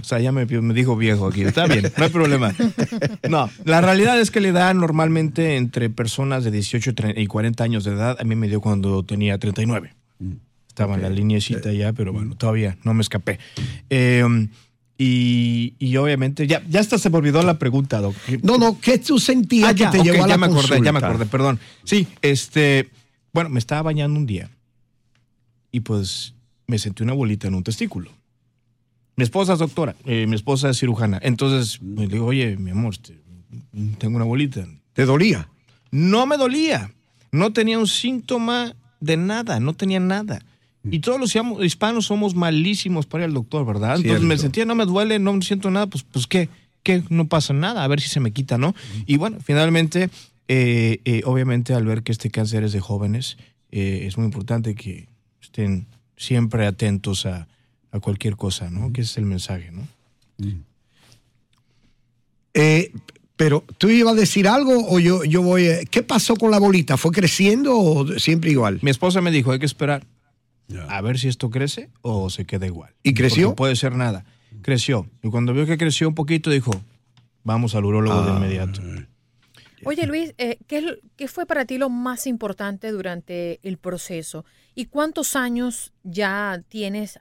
O 0.00 0.04
sea, 0.04 0.20
ya 0.20 0.32
me, 0.32 0.44
me 0.46 0.74
dijo 0.74 0.96
viejo 0.96 1.26
aquí. 1.26 1.42
Está 1.42 1.66
bien, 1.66 1.90
no 1.96 2.04
hay 2.04 2.10
problema. 2.10 2.54
No, 3.28 3.48
la 3.64 3.80
realidad 3.80 4.20
es 4.20 4.30
que 4.30 4.40
le 4.40 4.52
da 4.52 4.72
normalmente 4.74 5.56
entre 5.56 5.88
personas 5.90 6.44
de 6.44 6.50
18 6.50 6.90
y 6.90 6.92
tre- 6.94 7.14
y 7.22 7.26
40 7.26 7.64
años 7.64 7.84
de 7.84 7.92
edad. 7.92 8.16
A 8.20 8.24
mí 8.24 8.34
me 8.36 8.48
dio 8.48 8.60
cuando 8.60 9.02
tenía 9.02 9.38
39. 9.38 9.94
Estaba 10.68 10.94
en 10.96 11.02
la 11.02 11.08
lineecita 11.10 11.72
ya, 11.72 11.92
pero 11.92 12.12
bueno, 12.12 12.34
todavía 12.36 12.76
no 12.84 12.92
me 12.94 13.00
escapé. 13.02 13.38
Eh, 13.90 14.24
y, 14.98 15.74
y 15.78 15.96
obviamente, 15.96 16.46
ya, 16.46 16.62
ya 16.68 16.80
hasta 16.80 16.98
se 16.98 17.10
me 17.10 17.16
olvidó 17.18 17.42
la 17.42 17.58
pregunta, 17.58 18.00
Doc. 18.00 18.14
No, 18.42 18.58
no, 18.58 18.78
¿qué 18.80 18.98
tú 18.98 19.18
sentías 19.18 19.70
Ah, 19.70 19.74
que 19.74 19.80
ya, 19.80 19.90
te 19.90 19.98
ok, 20.00 20.04
llevó 20.04 20.24
a 20.24 20.26
la 20.26 20.34
ya 20.34 20.38
me 20.38 20.46
acordé, 20.46 20.80
ya 20.82 20.92
me 20.92 20.98
acordé, 20.98 21.26
perdón. 21.26 21.58
Sí, 21.84 22.06
este, 22.22 22.90
bueno, 23.32 23.50
me 23.50 23.58
estaba 23.58 23.82
bañando 23.82 24.18
un 24.18 24.26
día 24.26 24.50
y 25.72 25.80
pues 25.80 26.34
me 26.66 26.78
sentí 26.78 27.02
una 27.02 27.12
bolita 27.14 27.48
en 27.48 27.54
un 27.54 27.64
testículo. 27.64 28.10
Mi 29.16 29.24
esposa 29.24 29.52
es 29.52 29.58
doctora, 29.60 29.94
eh, 30.04 30.26
mi 30.26 30.34
esposa 30.34 30.70
es 30.70 30.78
cirujana. 30.78 31.18
Entonces 31.22 31.80
le 31.82 32.08
digo, 32.08 32.26
oye, 32.26 32.56
mi 32.56 32.70
amor, 32.70 32.94
este, 32.94 33.20
tengo 33.98 34.16
una 34.16 34.24
bolita. 34.24 34.66
¿Te 34.92 35.04
dolía? 35.04 35.48
No 35.90 36.26
me 36.26 36.36
dolía. 36.36 36.90
No 37.30 37.52
tenía 37.52 37.78
un 37.78 37.86
síntoma 37.86 38.74
de 39.00 39.16
nada, 39.16 39.60
no 39.60 39.74
tenía 39.74 40.00
nada. 40.00 40.40
Y 40.90 41.00
todos 41.00 41.18
los 41.18 41.34
hispanos 41.64 42.06
somos 42.06 42.34
malísimos 42.34 43.06
para 43.06 43.24
ir 43.24 43.28
al 43.28 43.34
doctor, 43.34 43.64
¿verdad? 43.64 43.96
Entonces 43.96 44.10
Cierto. 44.10 44.26
me 44.26 44.38
sentía, 44.38 44.64
no 44.66 44.74
me 44.74 44.84
duele, 44.84 45.18
no 45.18 45.40
siento 45.40 45.70
nada, 45.70 45.86
pues, 45.86 46.04
pues 46.04 46.26
¿qué? 46.26 46.48
¿Qué? 46.82 47.02
No 47.08 47.26
pasa 47.26 47.54
nada, 47.54 47.82
a 47.82 47.88
ver 47.88 48.00
si 48.00 48.08
se 48.08 48.20
me 48.20 48.32
quita, 48.32 48.58
¿no? 48.58 48.74
Y 49.06 49.16
bueno, 49.16 49.38
finalmente, 49.42 50.10
eh, 50.48 51.00
eh, 51.04 51.22
obviamente 51.24 51.72
al 51.72 51.86
ver 51.86 52.02
que 52.02 52.12
este 52.12 52.30
cáncer 52.30 52.64
es 52.64 52.72
de 52.72 52.80
jóvenes, 52.80 53.38
eh, 53.70 54.04
es 54.06 54.18
muy 54.18 54.26
importante 54.26 54.74
que 54.74 55.08
estén 55.40 55.86
siempre 56.16 56.66
atentos 56.66 57.24
a, 57.24 57.48
a 57.94 58.00
cualquier 58.00 58.36
cosa, 58.36 58.68
¿no? 58.70 58.92
Que 58.92 59.02
ese 59.02 59.12
es 59.12 59.16
el 59.18 59.24
mensaje, 59.26 59.70
¿no? 59.70 59.86
Eh, 62.54 62.92
pero 63.36 63.64
tú 63.78 63.88
ibas 63.88 64.12
a 64.14 64.16
decir 64.16 64.46
algo 64.48 64.86
o 64.88 64.98
yo, 65.00 65.24
yo 65.24 65.42
voy. 65.42 65.68
a- 65.68 65.84
¿Qué 65.84 66.02
pasó 66.02 66.36
con 66.36 66.50
la 66.50 66.58
bolita? 66.58 66.96
¿Fue 66.96 67.10
creciendo 67.12 67.76
o 67.78 68.18
siempre 68.18 68.50
igual? 68.50 68.78
Mi 68.82 68.90
esposa 68.90 69.20
me 69.20 69.30
dijo, 69.30 69.50
hay 69.52 69.58
que 69.58 69.66
esperar 69.66 70.04
a 70.88 71.00
ver 71.02 71.18
si 71.18 71.28
esto 71.28 71.50
crece 71.50 71.88
o 72.02 72.30
se 72.30 72.44
queda 72.46 72.66
igual. 72.66 72.92
¿Y 73.02 73.14
creció? 73.14 73.48
Porque 73.48 73.56
puede 73.56 73.76
ser 73.76 73.94
nada. 73.96 74.24
Creció. 74.62 75.06
Y 75.22 75.28
cuando 75.30 75.52
vio 75.52 75.66
que 75.66 75.76
creció 75.76 76.08
un 76.08 76.14
poquito, 76.14 76.50
dijo, 76.50 76.70
vamos 77.42 77.74
al 77.74 77.84
urólogo 77.84 78.20
Ah. 78.20 78.26
de 78.26 78.36
inmediato. 78.36 78.80
Oye 79.84 80.06
Luis, 80.06 80.34
eh, 80.38 80.58
¿qué, 80.66 81.28
fue 81.28 81.46
para 81.46 81.64
ti 81.64 81.78
lo 81.78 81.90
más 81.90 82.26
importante 82.26 82.90
durante 82.90 83.60
el 83.62 83.78
proceso? 83.78 84.44
¿Y 84.74 84.86
cuántos 84.86 85.36
años 85.36 85.92
ya 86.02 86.62
tienes 86.68 87.18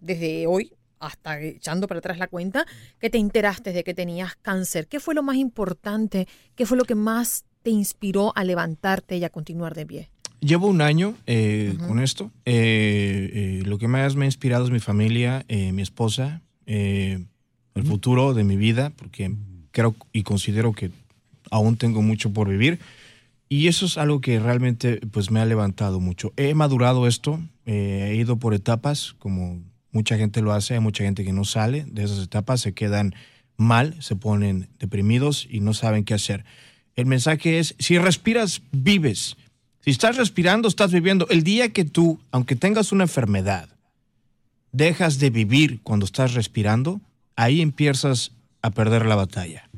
desde 0.00 0.46
hoy 0.46 0.72
hasta 0.98 1.40
echando 1.40 1.86
para 1.86 1.98
atrás 1.98 2.18
la 2.18 2.26
cuenta 2.26 2.66
que 2.98 3.10
te 3.10 3.18
enteraste 3.18 3.72
de 3.72 3.84
que 3.84 3.94
tenías 3.94 4.36
cáncer? 4.36 4.88
¿Qué 4.88 5.00
fue 5.00 5.14
lo 5.14 5.22
más 5.22 5.36
importante? 5.36 6.26
¿Qué 6.54 6.66
fue 6.66 6.76
lo 6.76 6.84
que 6.84 6.94
más 6.94 7.44
te 7.62 7.70
inspiró 7.70 8.32
a 8.36 8.44
levantarte 8.44 9.16
y 9.16 9.24
a 9.24 9.30
continuar 9.30 9.74
de 9.74 9.86
pie? 9.86 10.10
Llevo 10.40 10.68
un 10.68 10.82
año 10.82 11.16
eh, 11.26 11.76
con 11.86 11.98
esto. 11.98 12.30
Eh, 12.44 13.30
eh, 13.32 13.62
lo 13.64 13.78
que 13.78 13.88
más 13.88 14.16
me 14.16 14.26
ha 14.26 14.28
inspirado 14.28 14.64
es 14.64 14.70
mi 14.70 14.80
familia, 14.80 15.44
eh, 15.48 15.72
mi 15.72 15.82
esposa, 15.82 16.42
eh, 16.66 17.24
el 17.74 17.84
futuro 17.84 18.34
de 18.34 18.44
mi 18.44 18.56
vida, 18.56 18.90
porque 18.90 19.34
creo 19.70 19.94
y 20.12 20.22
considero 20.22 20.72
que 20.72 20.90
aún 21.50 21.76
tengo 21.76 22.02
mucho 22.02 22.32
por 22.32 22.48
vivir. 22.48 22.78
Y 23.48 23.68
eso 23.68 23.86
es 23.86 23.96
algo 23.96 24.20
que 24.20 24.40
realmente 24.40 25.00
pues, 25.12 25.30
me 25.30 25.40
ha 25.40 25.44
levantado 25.44 26.00
mucho. 26.00 26.32
He 26.36 26.54
madurado 26.54 27.06
esto, 27.06 27.40
eh, 27.64 28.08
he 28.10 28.16
ido 28.16 28.38
por 28.38 28.54
etapas, 28.54 29.14
como 29.18 29.62
mucha 29.92 30.16
gente 30.16 30.42
lo 30.42 30.52
hace, 30.52 30.74
hay 30.74 30.80
mucha 30.80 31.04
gente 31.04 31.24
que 31.24 31.32
no 31.32 31.44
sale 31.44 31.84
de 31.88 32.04
esas 32.04 32.22
etapas, 32.22 32.60
se 32.60 32.74
quedan 32.74 33.14
mal, 33.56 33.96
se 34.00 34.16
ponen 34.16 34.68
deprimidos 34.78 35.46
y 35.48 35.60
no 35.60 35.74
saben 35.74 36.04
qué 36.04 36.14
hacer. 36.14 36.44
El 36.96 37.06
mensaje 37.06 37.58
es, 37.58 37.74
si 37.78 37.98
respiras, 37.98 38.62
vives. 38.72 39.36
Si 39.80 39.90
estás 39.90 40.16
respirando, 40.16 40.66
estás 40.66 40.92
viviendo. 40.92 41.28
El 41.28 41.44
día 41.44 41.72
que 41.72 41.84
tú, 41.84 42.18
aunque 42.32 42.56
tengas 42.56 42.90
una 42.90 43.04
enfermedad, 43.04 43.68
dejas 44.72 45.18
de 45.18 45.30
vivir 45.30 45.80
cuando 45.82 46.04
estás 46.04 46.34
respirando, 46.34 47.00
ahí 47.36 47.60
empiezas 47.60 48.32
a 48.62 48.70
perder 48.70 49.06
la 49.06 49.14
batalla. 49.14 49.68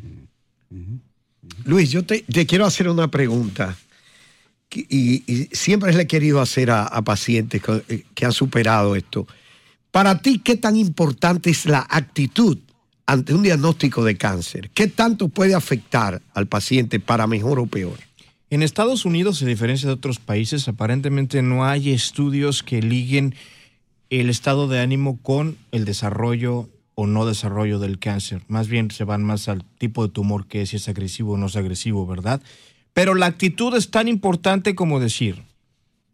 Luis, 1.64 1.90
yo 1.90 2.04
te, 2.04 2.24
quiero 2.46 2.66
hacer 2.66 2.88
una 2.88 3.08
pregunta. 3.08 3.76
Y, 4.70 5.48
siempre 5.52 5.92
le 5.94 6.02
he 6.02 6.06
querido 6.06 6.40
hacer 6.40 6.70
a, 6.70 6.84
a 6.84 7.02
pacientes 7.02 7.62
que, 7.62 7.82
eh, 7.88 8.04
que 8.14 8.26
han 8.26 8.32
superado 8.32 8.96
esto. 8.96 9.26
Para 9.90 10.20
ti, 10.20 10.40
¿qué 10.40 10.56
tan 10.56 10.76
importante 10.76 11.50
es 11.50 11.66
la 11.66 11.86
actitud 11.88 12.58
ante 13.06 13.34
un 13.34 13.42
diagnóstico 13.42 14.04
de 14.04 14.16
cáncer? 14.16 14.70
¿Qué 14.70 14.86
tanto 14.86 15.28
puede 15.28 15.54
afectar 15.54 16.20
al 16.34 16.46
paciente 16.46 17.00
para 17.00 17.26
mejor 17.26 17.58
o 17.58 17.66
peor? 17.66 17.98
En 18.50 18.62
Estados 18.62 19.04
Unidos, 19.04 19.42
a 19.42 19.46
diferencia 19.46 19.88
de 19.88 19.94
otros 19.94 20.18
países, 20.18 20.68
aparentemente 20.68 21.42
no 21.42 21.66
hay 21.66 21.90
estudios 21.90 22.62
que 22.62 22.80
liguen 22.80 23.34
el 24.08 24.30
estado 24.30 24.68
de 24.68 24.80
ánimo 24.80 25.18
con 25.22 25.58
el 25.70 25.84
desarrollo 25.84 26.68
o 27.00 27.06
no 27.06 27.26
desarrollo 27.26 27.78
del 27.78 28.00
cáncer. 28.00 28.42
Más 28.48 28.66
bien 28.66 28.90
se 28.90 29.04
van 29.04 29.22
más 29.22 29.48
al 29.48 29.62
tipo 29.78 30.04
de 30.04 30.12
tumor 30.12 30.48
que 30.48 30.62
es, 30.62 30.70
si 30.70 30.76
es 30.78 30.88
agresivo 30.88 31.34
o 31.34 31.36
no 31.36 31.46
es 31.46 31.54
agresivo, 31.54 32.04
¿verdad? 32.08 32.42
Pero 32.92 33.14
la 33.14 33.26
actitud 33.26 33.72
es 33.76 33.92
tan 33.92 34.08
importante 34.08 34.74
como 34.74 34.98
decir, 34.98 35.44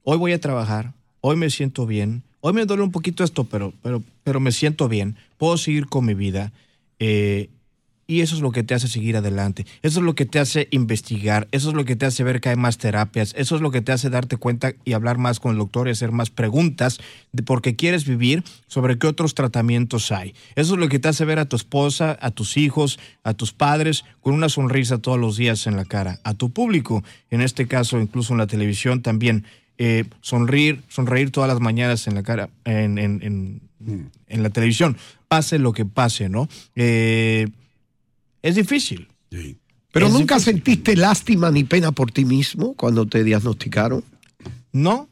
hoy 0.03 0.19
voy 0.19 0.35
a 0.35 0.41
trabajar, 0.43 0.93
hoy 1.23 1.37
me 1.37 1.49
siento 1.49 1.87
bien, 1.87 2.23
hoy 2.41 2.53
me 2.53 2.67
duele 2.67 2.83
un 2.83 2.93
poquito 2.93 3.25
esto, 3.25 3.45
pero, 3.45 3.73
pero, 3.83 4.03
pero 4.25 4.41
me 4.41 4.53
siento 4.53 4.87
bien, 4.87 5.17
puedo 5.39 5.57
seguir 5.57 5.87
con 5.87 6.05
mi 6.05 6.13
vida. 6.13 6.53
eh, 6.99 7.49
y 8.07 8.21
eso 8.21 8.35
es 8.37 8.43
lo 8.43 8.51
que 8.53 8.63
te 8.63 8.75
hace 8.75 8.89
seguir 8.89 9.17
adelante. 9.17 9.67
Eso 9.83 10.01
es 10.01 10.05
lo 10.05 10.15
que 10.15 10.27
te 10.27 10.39
hace 10.39 10.69
investigar. 10.71 11.49
Eso 11.53 11.71
es 11.71 11.75
lo 11.75 11.85
que 11.85 11.97
te 11.97 12.07
hace 12.07 12.23
ver 12.25 12.41
que 12.41 12.51
hay 12.51 12.57
más 12.57 12.79
terapias. 12.79 13.35
Eso 13.37 13.57
es 13.57 13.63
lo 13.63 13.71
que 13.71 13.81
te 13.81 13.93
hace 13.93 14.11
darte 14.11 14.37
cuenta 14.37 14.73
y 14.85 14.93
hablar 14.93 15.17
más 15.19 15.41
con 15.41 15.53
el 15.53 15.59
doctor 15.59 15.89
y 15.89 15.93
hacer 15.93 16.13
más 16.13 16.31
preguntas 16.31 16.99
de 17.33 17.43
por 17.43 17.63
qué 17.63 17.77
quieres 17.77 18.07
vivir, 18.07 18.43
sobre 18.67 18.99
qué 18.99 19.07
otros 19.07 19.35
tratamientos 19.35 20.13
hay. 20.13 20.35
Eso 20.55 20.75
es 20.75 20.81
lo 20.81 20.89
que 20.89 20.99
te 20.99 21.09
hace 21.09 21.25
ver 21.25 21.39
a 21.39 21.47
tu 21.49 21.57
esposa, 21.57 22.19
a 22.21 22.31
tus 22.31 22.57
hijos, 22.57 22.99
a 23.23 23.35
tus 23.35 23.53
padres 23.53 24.05
con 24.21 24.35
una 24.35 24.49
sonrisa 24.49 24.99
todos 24.99 25.19
los 25.19 25.37
días 25.37 25.67
en 25.67 25.77
la 25.77 25.85
cara. 25.85 26.21
A 26.25 26.35
tu 26.35 26.51
público, 26.51 27.03
en 27.31 27.41
este 27.41 27.67
caso, 27.67 27.99
incluso 28.01 28.33
en 28.35 28.39
la 28.39 28.47
televisión 28.47 29.03
también. 29.03 29.45
eh, 29.77 30.05
sonreír, 30.21 30.83
sonreír 30.89 31.33
todas 31.33 31.49
las 31.49 31.59
mañanas 31.59 32.07
en 32.07 32.15
la 32.15 32.23
cara, 32.23 32.49
en, 32.65 32.97
en- 32.97 33.21
en- 33.23 34.11
en 34.29 34.43
la 34.45 34.51
televisión. 34.51 34.97
Pase 35.27 35.59
lo 35.59 35.73
que 35.73 35.85
pase, 35.85 36.29
¿no? 36.29 36.49
Eh, 36.77 37.49
es 38.45 38.55
difícil. 38.57 39.09
Pero 39.91 40.07
Es 40.07 40.13
nunca 40.13 40.35
difícil. 40.37 40.55
sentiste 40.55 40.97
lástima 40.97 41.51
ni 41.51 41.65
pena 41.65 41.93
por 41.93 42.13
ti 42.13 42.27
mismo 42.27 42.75
cuando 42.75 43.07
te 43.07 43.25
diagnosticaron. 43.25 44.05
No, 44.71 45.09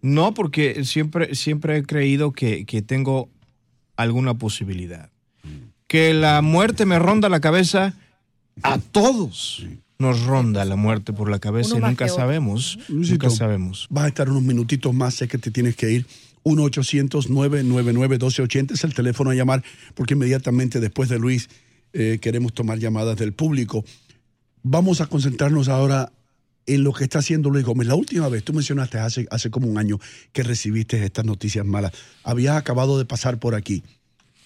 no, 0.00 0.32
porque 0.32 0.82
siempre, 0.84 1.34
siempre 1.34 1.76
he 1.76 1.82
creído 1.82 2.32
que, 2.32 2.64
que 2.64 2.80
tengo 2.80 3.28
alguna 3.96 4.32
posibilidad. 4.34 5.10
Que 5.86 6.14
la 6.14 6.40
muerte 6.40 6.86
me 6.86 6.98
ronda 6.98 7.28
la 7.28 7.40
cabeza, 7.40 7.94
a 8.62 8.78
todos 8.78 9.66
nos 9.98 10.22
ronda 10.24 10.64
la 10.64 10.76
muerte 10.76 11.12
por 11.12 11.30
la 11.30 11.38
cabeza 11.38 11.76
Uno 11.76 11.86
y 11.86 11.90
nunca 11.90 12.08
sabemos. 12.08 12.78
Luisito, 12.88 13.26
Nunca 13.26 13.36
sabemos. 13.36 13.86
Vas 13.90 14.04
a 14.04 14.08
estar 14.08 14.30
unos 14.30 14.42
minutitos 14.42 14.94
más, 14.94 15.14
sé 15.14 15.28
que 15.28 15.36
te 15.38 15.50
tienes 15.50 15.76
que 15.76 15.92
ir. 15.92 16.06
1-800-999-1280 16.44 18.72
es 18.72 18.84
el 18.84 18.94
teléfono 18.94 19.30
a 19.30 19.34
llamar, 19.34 19.62
porque 19.94 20.14
inmediatamente 20.14 20.80
después 20.80 21.08
de 21.08 21.18
Luis 21.18 21.48
eh, 21.94 22.18
queremos 22.20 22.52
tomar 22.52 22.78
llamadas 22.78 23.16
del 23.16 23.32
público. 23.32 23.84
Vamos 24.62 25.00
a 25.00 25.06
concentrarnos 25.06 25.68
ahora 25.68 26.12
en 26.66 26.82
lo 26.82 26.92
que 26.92 27.04
está 27.04 27.20
haciendo 27.20 27.50
Luis 27.50 27.64
Gómez. 27.64 27.86
La 27.86 27.94
última 27.94 28.28
vez, 28.28 28.42
tú 28.42 28.52
mencionaste 28.52 28.98
hace, 28.98 29.26
hace 29.30 29.50
como 29.50 29.68
un 29.68 29.78
año 29.78 30.00
que 30.32 30.42
recibiste 30.42 31.02
estas 31.04 31.24
noticias 31.24 31.64
malas. 31.64 31.92
Habías 32.22 32.56
acabado 32.56 32.98
de 32.98 33.04
pasar 33.04 33.38
por 33.38 33.54
aquí 33.54 33.82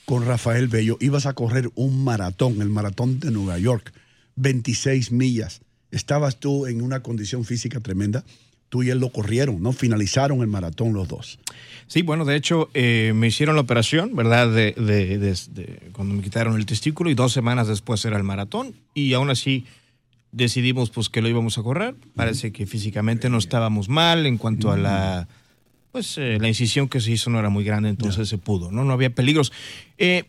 con 0.05 0.27
Rafael 0.27 0.69
Bello. 0.69 0.99
Ibas 1.01 1.27
a 1.27 1.33
correr 1.33 1.71
un 1.75 2.05
maratón, 2.05 2.61
el 2.61 2.69
maratón 2.69 3.19
de 3.21 3.31
Nueva 3.31 3.59
York, 3.59 3.93
26 4.37 5.13
millas. 5.13 5.61
Estabas 5.91 6.39
tú 6.39 6.67
en 6.67 6.83
una 6.83 7.03
condición 7.03 7.45
física 7.45 7.81
tremenda. 7.81 8.25
Tú 8.69 8.83
y 8.83 8.91
él 8.91 8.99
lo 8.99 9.09
corrieron, 9.11 9.63
¿no? 9.63 9.73
Finalizaron 9.73 10.41
el 10.43 10.47
maratón 10.49 10.93
los 10.93 11.09
dos. 11.09 11.39
Sí, 11.87 12.03
bueno, 12.03 12.25
de 12.27 12.37
hecho, 12.37 12.69
eh, 12.75 13.13
me 13.15 13.29
hicieron 13.29 13.55
la 13.57 13.63
operación, 13.63 14.15
¿verdad? 14.15 14.51
De, 14.53 14.73
de- 14.73 15.17
de- 15.19 15.37
de- 15.55 15.81
cuando 15.93 16.15
me 16.15 16.23
quitaron 16.23 16.55
el 16.57 16.67
testículo 16.67 17.09
y 17.11 17.15
dos 17.15 17.33
semanas 17.33 17.67
después 17.69 18.05
era 18.05 18.17
el 18.19 18.25
maratón. 18.25 18.75
Y 18.93 19.15
aún 19.15 19.31
así 19.31 19.65
decidimos 20.33 20.91
pues 20.91 21.09
que 21.09 21.23
lo 21.23 21.29
íbamos 21.29 21.57
a 21.57 21.63
correr. 21.63 21.95
Parece 22.15 22.53
que 22.53 22.67
físicamente 22.67 23.31
no 23.31 23.39
estábamos 23.39 23.89
mal 23.89 24.27
en 24.27 24.37
cuanto 24.37 24.71
a 24.71 24.77
la... 24.77 25.29
Pues 25.93 26.19
eh, 26.19 26.37
la 26.39 26.49
incisión 26.49 26.87
que 26.89 27.01
se 27.01 27.11
hizo 27.13 27.31
no 27.31 27.39
era 27.39 27.49
muy 27.49 27.65
grande, 27.65 27.89
entonces 27.89 28.29
se 28.29 28.37
pudo, 28.37 28.71
¿no? 28.71 28.85
No 28.85 28.93
había 28.93 29.09
peligros. 29.09 29.51
Eh, 29.97 30.25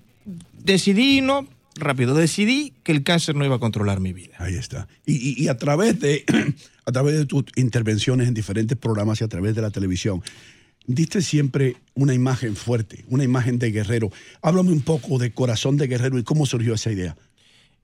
decidí, 0.63 1.19
no, 1.19 1.46
rápido, 1.79 2.13
decidí 2.15 2.74
que 2.83 2.91
el 2.91 3.03
cáncer 3.03 3.36
no 3.36 3.45
iba 3.45 3.55
a 3.55 3.59
controlar 3.59 4.00
mi 4.00 4.13
vida. 4.13 4.33
Ahí 4.38 4.55
está. 4.55 4.88
Y, 5.05 5.13
y- 5.15 5.43
y 5.43 5.48
a 5.48 5.57
través 5.57 6.00
de 6.00 6.24
a 6.86 6.91
través 6.91 7.15
de 7.17 7.25
tus 7.25 7.45
intervenciones 7.55 8.27
en 8.27 8.33
diferentes 8.33 8.77
programas 8.77 9.21
y 9.21 9.24
a 9.24 9.27
través 9.27 9.55
de 9.55 9.62
la 9.62 9.69
televisión, 9.71 10.21
diste 10.88 11.21
siempre 11.21 11.75
una 11.93 12.13
imagen 12.13 12.55
fuerte, 12.55 13.05
una 13.09 13.24
imagen 13.24 13.59
de 13.59 13.71
guerrero. 13.71 14.12
Háblame 14.41 14.71
un 14.71 14.81
poco 14.81 15.17
de 15.19 15.31
Corazón 15.31 15.77
de 15.77 15.88
Guerrero 15.88 16.17
y 16.17 16.24
cómo 16.24 16.45
surgió 16.45 16.74
esa 16.74 16.91
idea. 16.91 17.15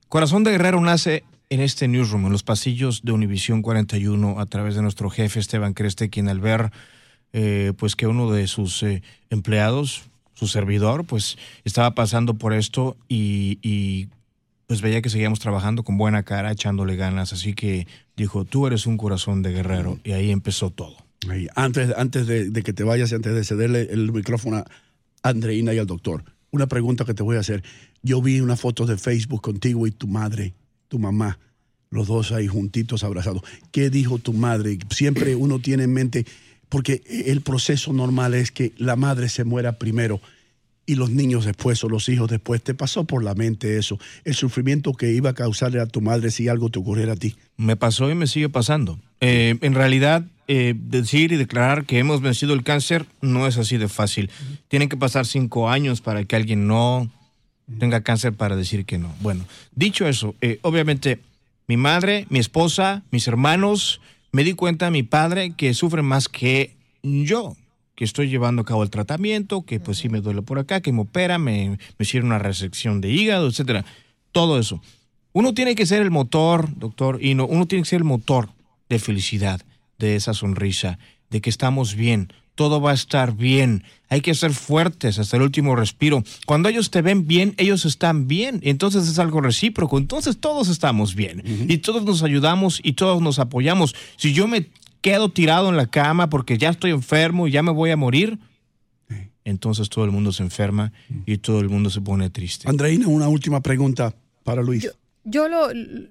Corazón 0.10 0.44
de 0.44 0.52
Guerrero 0.52 0.80
nace 0.82 1.24
en 1.50 1.62
este 1.62 1.88
newsroom, 1.88 2.25
en 2.25 2.32
los 2.32 2.42
pasillos 2.44 3.02
de 3.04 3.12
Univisión 3.12 3.62
41, 3.62 4.40
a 4.40 4.46
través 4.48 4.75
de 4.75 4.82
nuestro 4.82 5.10
jefe 5.12 5.40
Esteban 5.40 5.74
Creste, 5.74 6.10
quien 6.10 6.28
al 6.30 6.40
ver 6.40 6.72
eh, 7.34 7.74
pues 7.78 7.96
que 7.96 8.08
uno 8.08 8.32
de 8.32 8.48
sus 8.48 8.82
eh, 8.82 9.04
empleados, 9.30 10.04
su 10.36 10.48
servidor, 10.48 11.06
pues 11.06 11.38
estaba 11.63 11.96
pasando 11.96 12.36
por 12.36 12.54
esto 12.54 12.96
y, 13.08 13.58
y, 13.62 14.10
pues 14.68 14.82
veía 14.82 15.01
que 15.01 15.10
seguíamos 15.10 15.39
trabajando 15.39 15.84
con 15.84 15.98
buena 15.98 16.24
cara, 16.24 16.51
echándole 16.51 16.96
ganas, 16.96 17.34
así 17.34 17.54
que 17.54 17.88
dijo, 18.15 18.46
tú 18.46 18.68
eres 18.68 18.86
un 18.86 18.98
corazón 18.98 19.42
de 19.42 19.51
guerrero, 19.51 20.00
y 20.04 20.12
ahí 20.12 20.32
empezó 20.32 20.70
todo. 20.70 20.98
Ahí, 21.30 21.48
antes 21.56 21.94
antes 21.98 22.27
de, 22.27 22.50
de 22.50 22.63
que 22.63 22.74
te 22.74 22.84
vayas 22.84 23.12
y 23.12 23.15
antes 23.15 23.34
de 23.34 23.44
cederle 23.44 23.88
el 23.92 24.12
micrófono 24.12 24.58
a 24.58 24.65
Andreina 25.24 25.74
y 25.74 25.80
al 25.80 25.88
doctor, 25.88 26.24
una 26.51 26.68
pregunta 26.68 27.06
que 27.06 27.13
te 27.13 27.24
voy 27.24 27.38
a 27.38 27.42
hacer. 27.42 27.63
Yo 28.01 28.22
vi 28.22 28.39
una 28.39 28.56
foto 28.56 28.86
de 28.86 28.98
Facebook 28.98 29.42
contigo 29.42 29.88
y 29.88 29.92
tu 29.92 30.08
madre, 30.08 30.54
tu 30.88 31.00
mamá, 31.00 31.39
los 31.89 32.08
dos 32.08 32.32
ahí 32.32 32.48
juntitos, 32.48 33.04
abrazados. 33.04 33.42
¿Qué 33.72 33.89
dijo 33.89 34.20
tu 34.20 34.34
madre? 34.34 34.77
Siempre 34.89 35.36
uno 35.36 35.60
tiene 35.60 35.84
en 35.84 35.94
mente 35.94 36.25
porque 36.70 37.04
el 37.28 37.42
proceso 37.42 37.94
normal 37.94 38.34
es 38.34 38.52
que 38.52 38.74
la 38.78 38.96
madre 38.96 39.30
se 39.30 39.44
muera 39.44 39.78
primero 39.78 40.22
y 40.86 40.96
los 40.96 41.10
niños 41.10 41.46
después 41.46 41.84
o 41.84 41.90
los 41.90 42.08
hijos 42.10 42.30
después. 42.30 42.62
¿Te 42.62 42.74
pasó 42.74 43.06
por 43.06 43.24
la 43.24 43.34
mente 43.34 43.78
eso? 43.78 44.00
El 44.24 44.36
sufrimiento 44.36 44.94
que 44.94 45.12
iba 45.12 45.32
a 45.32 45.34
causarle 45.34 45.80
a 45.80 45.88
tu 45.88 46.02
madre 46.02 46.32
si 46.32 46.48
algo 46.48 46.70
te 46.70 46.80
ocurriera 46.80 47.14
a 47.14 47.16
ti. 47.16 47.36
Me 47.58 47.76
pasó 47.76 48.10
y 48.10 48.16
me 48.16 48.28
sigue 48.28 48.50
pasando. 48.50 49.00
Eh, 49.22 49.58
en 49.62 49.74
realidad, 49.74 50.26
eh, 50.48 50.76
decir 50.78 51.32
y 51.32 51.38
declarar 51.38 51.86
que 51.86 51.98
hemos 51.98 52.22
vencido 52.22 52.54
el 52.54 52.64
cáncer 52.64 53.06
no 53.22 53.48
es 53.48 53.58
así 53.58 53.78
de 53.78 53.88
fácil. 53.88 54.30
Tienen 54.68 54.90
que 54.90 54.98
pasar 54.98 55.26
cinco 55.26 55.70
años 55.70 56.02
para 56.02 56.24
que 56.24 56.36
alguien 56.36 56.68
no 56.68 57.10
tenga 57.80 58.02
cáncer 58.02 58.34
para 58.34 58.56
decir 58.56 58.86
que 58.86 59.00
no. 59.00 59.14
Bueno, 59.22 59.46
dicho 59.74 60.08
eso, 60.08 60.36
eh, 60.42 60.60
obviamente 60.62 61.20
mi 61.68 61.78
madre, 61.78 62.28
mi 62.30 62.38
esposa, 62.38 63.04
mis 63.10 63.28
hermanos, 63.28 64.02
me 64.36 64.44
di 64.44 64.51
cuenta, 64.51 64.92
mi 64.92 65.01
padre, 65.01 65.54
que 65.56 65.74
sufre 65.74 66.01
más 66.01 66.27
que 66.27 66.75
yo 67.04 67.56
que 67.96 68.04
estoy 68.04 68.27
llevando 68.27 68.63
a 68.63 68.65
cabo 68.65 68.84
el 68.84 68.89
tratamiento, 68.89 69.62
que 69.62 69.80
pues 69.80 69.98
sí 69.98 70.10
me 70.10 70.20
duele 70.20 70.42
por 70.42 70.60
acá, 70.60 70.82
que 70.82 70.92
me 70.92 71.04
opera, 71.04 71.38
me, 71.38 71.70
me 71.70 71.80
hicieron 72.00 72.27
una 72.27 72.39
resección 72.39 73.00
de 73.00 73.10
hígado, 73.12 73.48
etcétera. 73.48 73.86
Todo 74.34 74.60
eso. 74.60 74.82
Uno 75.32 75.54
tiene 75.54 75.74
que 75.74 75.86
ser 75.86 76.01
el 76.01 76.12
motor, 76.12 76.68
doctor, 76.77 77.24
y 77.24 77.34
no, 77.34 77.48
uno 77.48 77.65
tiene 77.65 77.84
que 77.84 77.89
ser 77.89 78.00
el 78.00 78.04
motor 78.04 78.50
de 78.89 79.00
felicidad, 79.00 79.62
de 80.00 80.18
esa 80.18 80.34
sonrisa, 80.34 81.00
de 81.30 81.39
que 81.39 81.50
estamos 81.50 81.96
bien, 81.96 82.34
todo 82.56 82.82
va 82.82 82.92
a 82.92 82.94
estar 82.94 83.36
bien. 83.36 83.84
Hay 84.10 84.22
que 84.22 84.34
ser 84.34 84.54
fuertes 84.54 85.20
hasta 85.20 85.38
el 85.38 85.44
último 85.44 85.76
respiro. 85.76 86.24
Cuando 86.46 86.70
ellos 86.70 86.90
te 86.90 87.02
ven 87.02 87.28
bien, 87.28 87.54
ellos 87.58 87.86
están 87.86 88.28
bien. 88.28 88.60
Entonces 88.64 89.08
es 89.08 89.20
algo 89.20 89.42
recíproco. 89.42 89.98
Entonces 89.98 90.38
todos 90.38 90.70
estamos 90.70 91.16
bien. 91.16 91.44
Y 91.68 91.80
todos 91.80 92.04
nos 92.04 92.24
ayudamos 92.24 92.80
y 92.82 92.94
todos 92.94 93.22
nos 93.22 93.40
apoyamos. 93.40 93.94
Si 94.16 94.34
yo 94.34 94.48
me 94.48 94.70
quedo 95.02 95.30
tirado 95.30 95.70
en 95.70 95.78
la 95.78 95.88
cama 95.88 96.30
porque 96.30 96.58
ya 96.58 96.70
estoy 96.70 96.92
enfermo 96.92 97.48
y 97.48 97.52
ya 97.52 97.62
me 97.62 97.72
voy 97.72 97.92
a 97.92 97.98
morir, 97.98 98.40
entonces 99.44 99.90
todo 99.90 100.06
el 100.06 100.12
mundo 100.12 100.32
se 100.32 100.44
enferma 100.44 100.94
y 101.26 101.38
todo 101.38 101.60
el 101.60 101.70
mundo 101.70 101.90
se 101.90 102.02
pone 102.02 102.30
triste. 102.30 102.70
Andreina, 102.70 103.08
una 103.08 103.28
última 103.28 103.62
pregunta 103.62 104.16
para 104.44 104.64
Luis. 104.64 104.90
Yo, 105.24 105.50
lo 105.50 105.70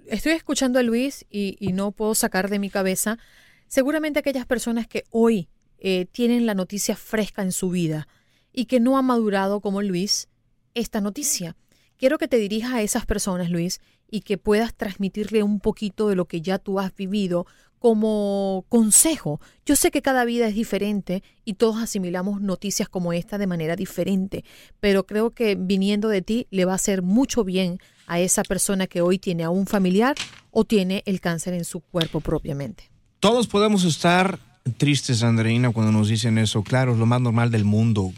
estoy 0.09 0.33
escuchando 0.33 0.79
a 0.79 0.83
Luis 0.83 1.25
y, 1.31 1.57
y 1.61 1.73
no 1.73 1.93
puedo 1.93 2.15
sacar 2.15 2.51
de 2.51 2.59
mi 2.59 2.69
cabeza 2.69 3.19
seguramente 3.69 4.19
aquellas 4.19 4.47
personas 4.47 4.87
que 4.87 5.05
hoy 5.11 5.49
eh, 5.87 6.07
tienen 6.11 6.47
la 6.47 6.55
noticia 6.55 6.97
fresca 6.97 7.43
en 7.43 7.53
su 7.53 7.69
vida 7.69 8.09
y 8.55 8.65
que 8.65 8.81
no 8.81 8.97
ha 8.97 9.03
madurado 9.03 9.61
como 9.61 9.83
Luis 9.83 10.29
esta 10.73 11.03
noticia. 11.03 11.57
Quiero 11.99 12.17
que 12.17 12.27
te 12.27 12.39
dirijas 12.39 12.73
a 12.73 12.81
esas 12.81 13.05
personas, 13.05 13.51
Luis, 13.51 13.83
y 14.11 14.23
que 14.23 14.39
puedas 14.39 14.75
transmitirle 14.75 15.43
un 15.43 15.61
poquito 15.61 16.09
de 16.09 16.17
lo 16.17 16.25
que 16.25 16.41
ya 16.41 16.59
tú 16.59 16.81
has 16.81 16.97
vivido 16.97 17.45
como 17.79 18.65
consejo. 18.71 19.43
Yo 19.67 19.77
sé 19.77 19.91
que 19.91 20.01
cada 20.01 20.25
vida 20.25 20.49
es 20.49 20.55
diferente 20.55 21.23
y 21.45 21.53
todos 21.53 21.77
asimilamos 21.83 22.41
noticias 22.41 22.89
como 22.89 23.13
esta 23.13 23.37
de 23.37 23.47
manera 23.47 23.77
diferente, 23.77 24.43
pero 24.81 25.05
creo 25.05 25.33
que 25.33 25.55
viniendo 25.55 26.09
de 26.09 26.23
ti 26.23 26.47
le 26.51 26.65
va 26.65 26.73
a 26.73 26.77
hacer 26.77 27.03
mucho 27.03 27.45
bien 27.45 27.79
a 28.07 28.21
esa 28.21 28.43
persona 28.43 28.87
que 28.87 29.03
hoy 29.03 29.19
tiene 29.19 29.45
a 29.45 29.51
un 29.51 29.67
familiar 29.67 30.17
o 30.51 30.65
tiene 30.65 31.03
el 31.05 31.21
cáncer 31.21 31.53
en 31.53 31.67
su 31.67 31.81
cuerpo 31.81 32.21
propiamente. 32.21 32.91
Todos 33.21 33.47
podemos 33.47 33.85
estar 33.85 34.39
tristes, 34.73 35.23
Andreina, 35.23 35.71
cuando 35.71 35.93
nos 35.93 36.09
dicen 36.09 36.39
eso. 36.39 36.63
Claro, 36.63 36.93
es 36.93 36.99
lo 36.99 37.07
más 37.07 37.21
normal 37.21 37.51
del 37.51 37.65
mundo, 37.65 38.13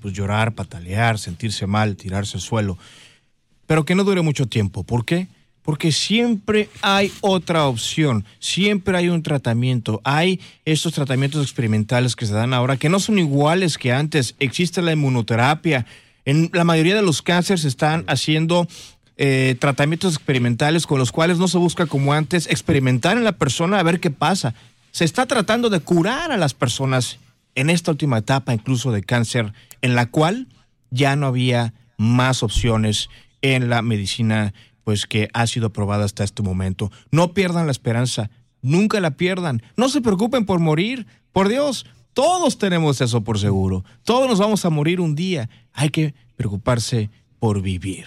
pues, 0.00 0.14
llorar, 0.14 0.52
patalear, 0.52 1.18
sentirse 1.18 1.66
mal, 1.66 1.96
tirarse 1.96 2.36
al 2.36 2.40
suelo. 2.40 2.76
Pero 3.66 3.84
que 3.84 3.94
no 3.94 4.04
dure 4.04 4.22
mucho 4.22 4.46
tiempo. 4.46 4.82
¿Por 4.82 5.04
qué? 5.04 5.28
Porque 5.62 5.92
siempre 5.92 6.68
hay 6.82 7.12
otra 7.20 7.66
opción, 7.66 8.24
siempre 8.40 8.96
hay 8.96 9.08
un 9.08 9.22
tratamiento. 9.22 10.00
Hay 10.02 10.40
estos 10.64 10.94
tratamientos 10.94 11.42
experimentales 11.42 12.16
que 12.16 12.26
se 12.26 12.32
dan 12.32 12.52
ahora 12.52 12.76
que 12.76 12.88
no 12.88 12.98
son 12.98 13.18
iguales 13.18 13.78
que 13.78 13.92
antes. 13.92 14.34
Existe 14.40 14.82
la 14.82 14.92
inmunoterapia. 14.92 15.86
En 16.24 16.50
la 16.52 16.64
mayoría 16.64 16.96
de 16.96 17.02
los 17.02 17.22
cánceres 17.22 17.64
están 17.64 18.04
haciendo 18.08 18.66
eh, 19.16 19.54
tratamientos 19.60 20.14
experimentales 20.14 20.86
con 20.86 20.98
los 20.98 21.12
cuales 21.12 21.38
no 21.38 21.46
se 21.46 21.58
busca 21.58 21.86
como 21.86 22.12
antes 22.14 22.46
experimentar 22.48 23.16
en 23.18 23.24
la 23.24 23.32
persona 23.32 23.78
a 23.78 23.82
ver 23.82 24.00
qué 24.00 24.10
pasa 24.10 24.54
se 24.90 25.04
está 25.04 25.26
tratando 25.26 25.70
de 25.70 25.80
curar 25.80 26.32
a 26.32 26.36
las 26.36 26.54
personas 26.54 27.18
en 27.54 27.70
esta 27.70 27.90
última 27.90 28.18
etapa 28.18 28.54
incluso 28.54 28.92
de 28.92 29.02
cáncer, 29.02 29.52
en 29.82 29.94
la 29.94 30.06
cual 30.06 30.48
ya 30.90 31.16
no 31.16 31.26
había 31.26 31.74
más 31.96 32.42
opciones 32.42 33.10
en 33.42 33.68
la 33.68 33.82
medicina 33.82 34.54
pues 34.84 35.06
que 35.06 35.28
ha 35.34 35.46
sido 35.46 35.68
aprobada 35.68 36.04
hasta 36.04 36.24
este 36.24 36.42
momento. 36.42 36.90
No 37.10 37.34
pierdan 37.34 37.66
la 37.66 37.72
esperanza, 37.72 38.30
nunca 38.62 39.00
la 39.00 39.12
pierdan. 39.12 39.62
No 39.76 39.88
se 39.88 40.00
preocupen 40.00 40.46
por 40.46 40.58
morir, 40.58 41.06
por 41.32 41.48
Dios, 41.48 41.86
todos 42.12 42.58
tenemos 42.58 43.00
eso 43.00 43.22
por 43.22 43.38
seguro. 43.38 43.84
Todos 44.04 44.28
nos 44.28 44.38
vamos 44.38 44.64
a 44.64 44.70
morir 44.70 45.00
un 45.00 45.14
día. 45.14 45.48
Hay 45.72 45.90
que 45.90 46.14
preocuparse 46.36 47.10
por 47.38 47.62
vivir. 47.62 48.06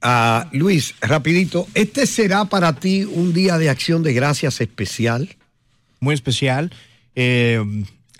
Ah, 0.00 0.48
Luis, 0.52 0.94
rapidito, 1.00 1.66
¿este 1.74 2.06
será 2.06 2.46
para 2.46 2.74
ti 2.74 3.04
un 3.04 3.32
día 3.32 3.58
de 3.58 3.70
acción 3.70 4.02
de 4.02 4.12
gracias 4.12 4.60
especial? 4.60 5.36
Muy 6.04 6.14
especial. 6.14 6.70
Eh, 7.16 7.60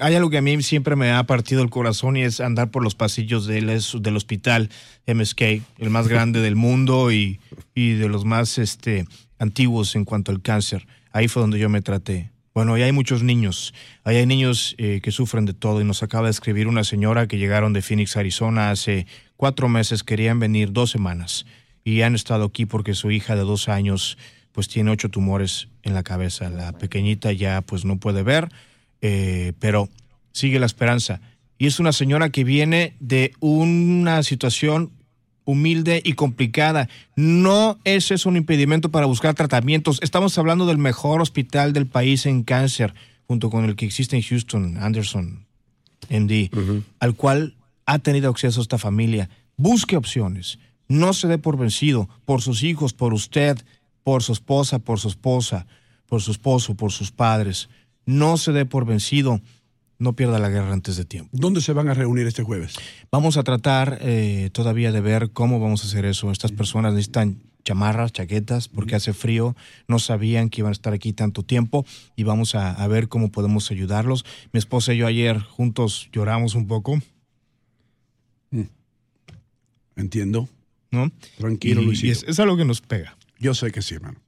hay 0.01 0.15
algo 0.17 0.29
que 0.31 0.39
a 0.39 0.43
mí 0.43 0.61
siempre 0.63 0.97
me 0.97 1.13
ha 1.13 1.23
partido 1.25 1.63
el 1.63 1.71
corazón 1.71 2.17
y 2.17 2.23
es 2.23 2.41
andar 2.41 2.71
por 2.71 2.83
los 2.83 2.97
pasillos 2.97 3.47
del, 3.47 3.67
del 4.01 4.17
hospital 4.17 4.71
MSK, 5.07 5.43
el 5.79 5.91
más 5.91 6.09
grande 6.09 6.41
del 6.41 6.57
mundo 6.57 7.13
y, 7.13 7.39
de 7.77 8.09
los 8.09 8.25
más 8.25 8.59
este, 8.59 9.07
antiguos 9.39 9.95
en 9.95 10.05
cuanto 10.05 10.33
al 10.33 10.43
cáncer. 10.43 10.87
Ahí 11.13 11.29
fue 11.29 11.43
donde 11.43 11.61
yo 11.61 11.69
me 11.69 11.81
traté. 11.81 12.31
Bueno, 12.55 12.77
y 12.77 12.83
hay 12.83 12.93
muchos 12.93 13.23
niños. 13.23 13.73
Hay 14.03 14.25
niños 14.27 14.75
eh, 14.79 15.01
que 15.03 15.13
sufren 15.13 15.45
de 15.45 15.55
todo 15.55 15.81
y 15.81 15.85
nos 15.85 16.03
acaba 16.03 16.27
de 16.27 16.33
escribir 16.33 16.67
una 16.67 16.83
señora 16.83 17.29
que 17.29 17.39
llegaron 17.39 17.73
de 17.73 17.83
Phoenix, 17.83 18.17
Arizona 18.17 18.71
hace 18.71 19.07
cuatro 19.37 19.69
meses, 19.69 20.03
querían 20.03 20.41
venir 20.41 20.73
dos 20.73 20.91
semanas 20.91 21.47
y 21.85 22.01
han 22.03 22.15
estado 22.15 22.45
aquí 22.45 22.67
porque 22.67 22.95
su 22.95 23.11
hija 23.11 23.37
de 23.37 23.43
dos 23.43 23.69
años 23.69 24.17
pues 24.55 24.69
tiene 24.69 24.93
ocho 24.93 25.09
tumores 25.11 25.69
en 25.83 25.95
la 25.95 26.05
cabeza. 26.05 26.49
La 26.49 26.73
pequeñita 26.73 27.33
ya 27.33 27.61
pues 27.61 27.85
no 27.85 27.99
puede 27.99 28.23
ver, 28.23 28.49
eh, 29.03 29.53
pero 29.59 29.89
sigue 30.33 30.61
la 30.61 30.67
esperanza. 30.67 31.21
Y 31.59 31.67
es 31.67 31.81
una 31.81 31.93
señora 31.93 32.31
que 32.31 32.45
viene 32.45 32.95
de 33.01 33.33
una 33.41 34.23
situación 34.23 34.93
humilde 35.45 36.01
y 36.05 36.13
complicada. 36.13 36.89
No 37.17 37.79
ese 37.83 38.15
es 38.15 38.27
un 38.27 38.37
impedimento 38.37 38.91
para 38.93 39.07
buscar 39.07 39.35
tratamientos. 39.35 39.99
Estamos 40.03 40.39
hablando 40.39 40.67
del 40.67 40.79
mejor 40.79 41.21
hospital 41.21 41.73
del 41.73 41.87
país 41.87 42.25
en 42.25 42.45
cáncer, 42.45 42.95
junto 43.27 43.51
con 43.51 43.65
el 43.65 43.75
que 43.75 43.87
existe 43.87 44.15
en 44.15 44.23
Houston, 44.23 44.77
Anderson, 44.79 45.47
MD, 46.09 46.49
al 47.01 47.17
cual 47.17 47.57
ha 47.87 47.99
tenido 47.99 48.31
acceso 48.31 48.63
esta 48.63 48.79
familia. 48.79 49.29
Busque 49.57 49.97
opciones. 49.97 50.61
No 50.87 51.13
se 51.13 51.27
dé 51.27 51.39
por 51.39 51.59
vencido, 51.59 52.09
por 52.25 52.41
sus 52.41 52.63
hijos, 52.63 52.93
por 52.93 53.15
usted 53.15 53.59
por 54.05 54.23
su 54.23 54.33
esposa, 54.33 54.79
por 54.79 55.01
su 55.01 55.09
esposa, 55.09 55.67
por 56.07 56.23
su 56.23 56.31
esposo, 56.31 56.77
por 56.77 56.93
sus 56.93 57.11
padres. 57.11 57.69
No 58.07 58.37
se 58.37 58.53
dé 58.53 58.67
por 58.67 58.85
vencido, 58.85 59.41
no 59.99 60.13
pierda 60.13 60.39
la 60.39 60.51
guerra 60.51 60.73
antes 60.73 60.97
de 60.97 61.05
tiempo. 61.05 61.31
¿Dónde 61.33 61.61
se 61.61 61.73
van 61.73 61.89
a 61.89 61.95
reunir 61.95 62.27
este 62.27 62.43
jueves? 62.43 62.75
Vamos 63.11 63.37
a 63.37 63.43
tratar 63.43 63.99
eh, 64.03 64.51
todavía 64.53 64.93
de 64.93 65.01
ver 65.01 65.31
cómo 65.33 65.59
vamos 65.59 65.83
a 65.83 65.89
hacer 65.89 66.05
eso. 66.05 66.31
Estas 66.31 66.53
personas 66.53 66.93
necesitan 66.93 67.41
chamarras, 67.65 68.13
chaquetas, 68.13 68.69
porque 68.69 68.95
hace 68.95 69.15
frío, 69.15 69.57
no 69.89 69.99
sabían 69.99 70.51
que 70.51 70.61
iban 70.61 70.69
a 70.69 70.73
estar 70.73 70.93
aquí 70.93 71.15
tanto 71.15 71.43
tiempo 71.43 71.87
y 72.15 72.25
vamos 72.25 72.55
a, 72.55 72.87
ver 72.89 73.09
cómo 73.09 73.33
podemos 73.33 73.71
ayudarlos. 73.71 74.27
Mi 74.53 74.59
esposa 74.59 74.93
y 74.93 74.99
yo 74.99 75.07
ayer 75.07 75.41
juntos 75.41 76.11
lloramos 76.13 76.55
un 76.55 76.67
poco. 76.67 77.01
Mm. 78.51 78.65
Entiendo. 79.97 80.49
¿No? 80.91 81.11
Tranquilo, 81.39 81.81
Luis. 81.81 82.05
es, 82.05 82.23
es 82.29 82.39
algo 82.39 82.57
que 82.59 82.65
nos 82.67 82.81
pega. 82.83 83.17
Yo 83.39 83.55
sé 83.55 83.71
que 83.73 83.83
sí, 83.83 83.95
hermano. 83.95 84.21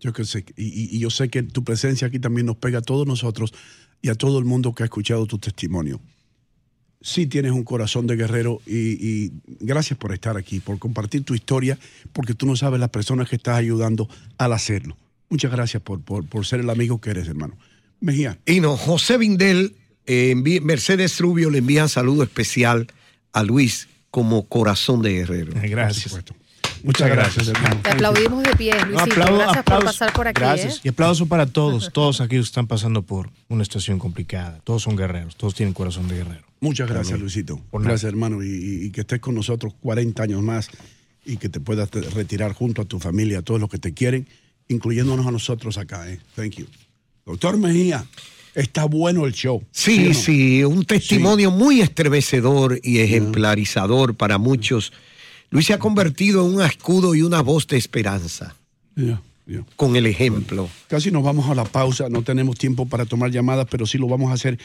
Yo 0.00 0.12
que 0.12 0.24
sé. 0.24 0.44
Y, 0.56 0.98
yo 0.98 1.10
sé 1.10 1.28
que 1.28 1.42
tu 1.42 1.64
presencia 1.64 2.08
aquí 2.08 2.18
también 2.18 2.46
nos 2.46 2.56
pega 2.56 2.78
a 2.78 2.82
todos 2.82 3.06
nosotros 3.06 3.52
y 4.02 4.08
a 4.08 4.14
todo 4.14 4.38
el 4.38 4.44
mundo 4.44 4.74
que 4.74 4.82
ha 4.82 4.86
escuchado 4.86 5.26
tu 5.26 5.38
testimonio. 5.38 6.00
Sí 7.00 7.26
tienes 7.26 7.52
un 7.52 7.64
corazón 7.64 8.06
de 8.06 8.16
guerrero 8.16 8.60
y, 8.66 9.32
gracias 9.60 9.98
por 9.98 10.12
estar 10.12 10.36
aquí, 10.36 10.60
por 10.60 10.78
compartir 10.78 11.24
tu 11.24 11.34
historia, 11.34 11.78
porque 12.12 12.34
tú 12.34 12.46
no 12.46 12.56
sabes 12.56 12.80
las 12.80 12.90
personas 12.90 13.28
que 13.28 13.36
estás 13.36 13.56
ayudando 13.56 14.08
al 14.38 14.52
hacerlo. 14.52 14.96
Muchas 15.28 15.50
gracias 15.50 15.82
por, 15.82 16.00
por, 16.02 16.46
ser 16.46 16.60
el 16.60 16.70
amigo 16.70 17.00
que 17.00 17.10
eres, 17.10 17.28
hermano. 17.28 17.56
Mejía. 18.00 18.38
Y 18.46 18.60
no, 18.60 18.76
José 18.76 19.18
Vindel, 19.18 19.76
eh, 20.06 20.34
Mercedes 20.62 21.18
Rubio 21.18 21.50
le 21.50 21.58
envían 21.58 21.88
saludo 21.88 22.22
especial 22.22 22.86
a 23.32 23.42
Luis 23.42 23.88
como 24.10 24.46
corazón 24.46 25.02
de 25.02 25.12
guerrero. 25.12 25.52
Gracias. 25.54 26.22
Muchas 26.86 27.10
gracias, 27.10 27.48
hermano. 27.48 27.80
Te 27.82 27.90
aplaudimos 27.90 28.44
de 28.44 28.54
pie, 28.54 28.72
Luisito. 28.86 29.16
gracias 29.16 29.64
por 29.64 29.84
pasar 29.84 30.12
por 30.12 30.28
aquí. 30.28 30.40
Gracias. 30.40 30.76
¿eh? 30.76 30.80
Y 30.84 30.88
aplauso 30.90 31.26
para 31.26 31.46
todos, 31.46 31.92
todos 31.92 32.20
aquellos 32.20 32.46
que 32.46 32.50
están 32.50 32.68
pasando 32.68 33.02
por 33.02 33.28
una 33.48 33.64
situación 33.64 33.98
complicada. 33.98 34.60
Todos 34.62 34.84
son 34.84 34.94
guerreros, 34.94 35.34
todos 35.34 35.56
tienen 35.56 35.74
corazón 35.74 36.06
de 36.06 36.18
guerrero. 36.18 36.46
Muchas 36.60 36.88
gracias, 36.88 37.18
Luisito. 37.18 37.60
gracias, 37.72 38.04
hermano. 38.04 38.40
Y, 38.44 38.90
que 38.92 39.00
estés 39.00 39.18
con 39.18 39.34
nosotros 39.34 39.74
40 39.80 40.22
años 40.22 40.42
más 40.42 40.70
y 41.24 41.38
que 41.38 41.48
te 41.48 41.58
puedas 41.58 41.90
retirar 41.90 42.52
junto 42.52 42.82
a 42.82 42.84
tu 42.84 43.00
familia, 43.00 43.40
a 43.40 43.42
todos 43.42 43.60
los 43.60 43.68
que 43.68 43.78
te 43.78 43.92
quieren, 43.92 44.28
incluyéndonos 44.68 45.26
a 45.26 45.32
nosotros 45.32 45.78
acá. 45.78 46.08
¿eh? 46.08 46.20
Thank 46.36 46.52
you. 46.52 46.66
Doctor 47.24 47.58
Mejía. 47.58 48.06
está 48.54 48.84
bueno 48.84 49.26
el 49.26 49.32
show. 49.32 49.60
Sí, 49.72 50.04
o 50.04 50.08
no? 50.10 50.14
sí, 50.14 50.62
un 50.62 50.84
testimonio 50.84 51.50
muy 51.50 51.80
estremecedor 51.80 52.78
y 52.80 53.00
ejemplarizador 53.00 54.14
para 54.14 54.38
muchos. 54.38 54.92
Luis 55.50 55.66
se 55.66 55.72
ha 55.74 55.78
convertido 55.78 56.46
en 56.46 56.54
un 56.56 56.62
escudo 56.62 57.14
y 57.14 57.22
una 57.22 57.40
voz 57.40 57.66
de 57.66 57.76
esperanza. 57.76 58.54
Ya, 58.96 59.20
ya. 59.46 59.64
Con 59.76 59.96
el 59.96 60.06
ejemplo. 60.06 60.68
Casi 60.88 61.10
nos 61.10 61.22
vamos 61.22 61.48
a 61.48 61.54
la 61.54 61.64
pausa, 61.64 62.08
no 62.08 62.22
tenemos 62.22 62.56
tiempo 62.58 62.86
para 62.86 63.04
tomar 63.06 63.30
llamadas, 63.30 63.66
pero 63.70 63.86
sí 63.86 63.98
lo 63.98 64.08
vamos 64.08 64.30
a 64.30 64.34
hacer 64.34 64.58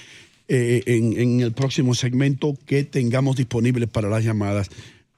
eh, 0.47 0.83
en, 0.85 1.19
en 1.19 1.39
el 1.41 1.51
próximo 1.53 1.93
segmento 1.93 2.57
que 2.65 2.83
tengamos 2.83 3.35
disponible 3.37 3.87
para 3.87 4.09
las 4.09 4.23
llamadas. 4.23 4.69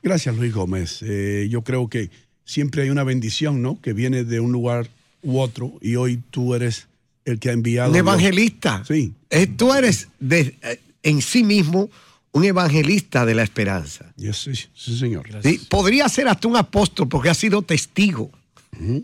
Gracias, 0.02 0.36
Luis 0.36 0.54
Gómez. 0.54 1.00
Eh, 1.02 1.48
yo 1.50 1.62
creo 1.62 1.88
que 1.88 2.10
siempre 2.46 2.84
hay 2.84 2.90
una 2.90 3.04
bendición, 3.06 3.62
¿no? 3.62 3.80
Que 3.82 3.94
viene 3.94 4.26
de 4.26 4.40
un 4.42 4.52
lugar 4.52 4.90
u 5.22 5.40
otro 5.40 5.72
y 5.82 5.96
hoy 5.96 6.20
tú 6.30 6.54
eres 6.56 6.88
el 7.24 7.40
que 7.40 7.50
ha 7.50 7.54
enviado. 7.54 7.90
Un 7.92 7.94
los- 7.98 8.00
evangelista. 8.00 8.84
Sí. 8.86 9.14
Eh, 9.30 9.48
Tú 9.48 9.74
eres 9.74 10.10
de- 10.20 10.58
eh, 10.62 10.80
en 11.04 11.22
sí 11.22 11.44
mismo 11.44 11.90
un 12.34 12.44
evangelista 12.44 13.26
de 13.26 13.36
la 13.36 13.44
esperanza. 13.44 14.12
Yes, 14.18 14.38
sí, 14.38 14.54
sí, 14.74 14.98
señor. 14.98 15.30
Sí, 15.42 15.62
Podría 15.70 16.10
ser 16.10 16.28
hasta 16.28 16.48
un 16.48 16.58
apóstol 16.58 17.08
porque 17.08 17.30
ha 17.30 17.34
sido 17.34 17.62
testigo, 17.62 18.32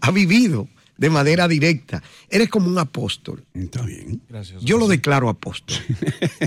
ha 0.02 0.12
vivido 0.12 0.68
de 0.98 1.10
manera 1.10 1.48
directa. 1.48 2.04
Eres 2.30 2.50
como 2.50 2.68
un 2.68 2.78
apóstol. 2.78 3.46
Está 3.54 3.84
bien. 3.84 4.22
Gracias. 4.28 4.62
Yo 4.62 4.78
lo 4.78 4.88
declaro 4.88 5.30
apóstol. 5.30 5.78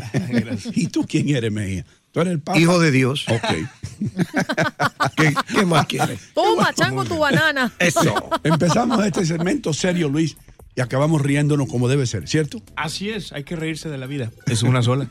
¿Y 0.75 0.89
tú 0.89 1.07
quién 1.09 1.31
eres, 1.31 1.51
Mejía? 1.51 1.87
¿Tú 2.11 2.21
eres 2.21 2.35
el 2.35 2.41
Papa? 2.41 2.59
Hijo 2.59 2.79
de 2.79 2.91
Dios. 2.91 3.25
Ok. 3.29 3.41
¿Qué, 5.17 5.35
qué 5.55 5.65
más 5.65 5.87
quieres? 5.87 6.21
Toma, 6.35 6.75
chango, 6.75 7.05
tu 7.05 7.17
banana. 7.17 7.73
Eso. 7.79 8.15
Empezamos 8.45 9.03
este 9.07 9.25
segmento 9.25 9.73
serio, 9.73 10.11
Luis, 10.11 10.37
y 10.75 10.83
acabamos 10.83 11.23
riéndonos 11.23 11.69
como 11.69 11.89
debe 11.89 12.07
ser, 12.07 12.29
¿cierto? 12.29 12.61
Así 12.77 13.09
es, 13.09 13.33
hay 13.33 13.45
que 13.45 13.57
reírse 13.57 13.89
de 13.89 13.97
la 13.97 14.07
vida. 14.07 14.31
Es 14.47 14.63
una 14.63 14.83
sola. 14.83 15.09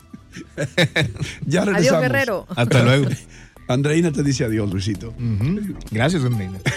Ya 1.46 1.66
regresamos. 1.66 1.76
Adiós, 1.76 2.02
guerrero. 2.02 2.48
Hasta 2.56 2.84
luego. 2.84 3.08
Andreina 3.68 4.12
te 4.12 4.22
dice 4.24 4.44
adiós, 4.44 4.70
Luisito. 4.72 5.14
Gracias, 5.92 6.24
Andreina. 6.24 6.58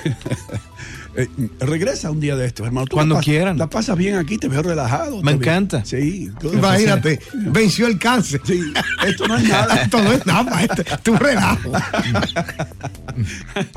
Eh, 1.17 1.29
regresa 1.61 2.11
un 2.11 2.19
día 2.19 2.35
de 2.35 2.45
estos, 2.45 2.67
hermano. 2.67 2.89
Tú 2.89 2.97
Cuando 2.97 3.15
la 3.15 3.21
quieran. 3.21 3.57
La 3.57 3.71
pasas 3.71 3.97
bien 3.97 4.17
aquí, 4.17 4.37
te 4.37 4.49
veo 4.49 4.63
relajado. 4.65 5.23
Me 5.23 5.31
encanta. 5.31 5.85
Sí. 5.85 6.29
tú- 6.41 6.53
Imagínate, 6.53 7.21
venció 7.35 7.87
el 7.87 8.01
cáncer. 8.01 8.41
Sí, 8.45 8.61
esto 9.07 9.29
no 9.29 9.37
es 9.37 9.49
nada. 9.49 9.77
Esto 9.85 10.03
no 10.03 10.11
es 10.11 10.27
nada, 10.27 10.61
esto 10.65 10.83
esto 10.83 10.95
es 10.97 11.09
un 11.09 11.17
relajo. 11.19 11.71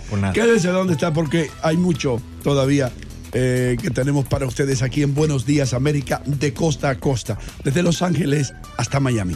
Por 0.10 0.18
nada. 0.20 0.34
Quédese 0.34 0.70
donde 0.70 0.94
está 0.94 1.14
porque 1.14 1.52
hay 1.62 1.78
mucho 1.78 2.20
todavía 2.44 2.92
eh, 3.34 3.78
que 3.80 3.92
tenemos 3.92 4.26
para 4.28 4.48
ustedes 4.48 4.82
aquí 4.82 5.04
en 5.04 5.14
Buenos 5.14 5.46
Días 5.46 5.76
América 5.76 6.24
de 6.26 6.54
costa 6.56 6.90
a 6.90 6.96
costa, 6.96 7.38
desde 7.64 7.84
Los 7.84 8.02
Ángeles 8.02 8.54
hasta 8.78 9.00
Miami. 9.00 9.36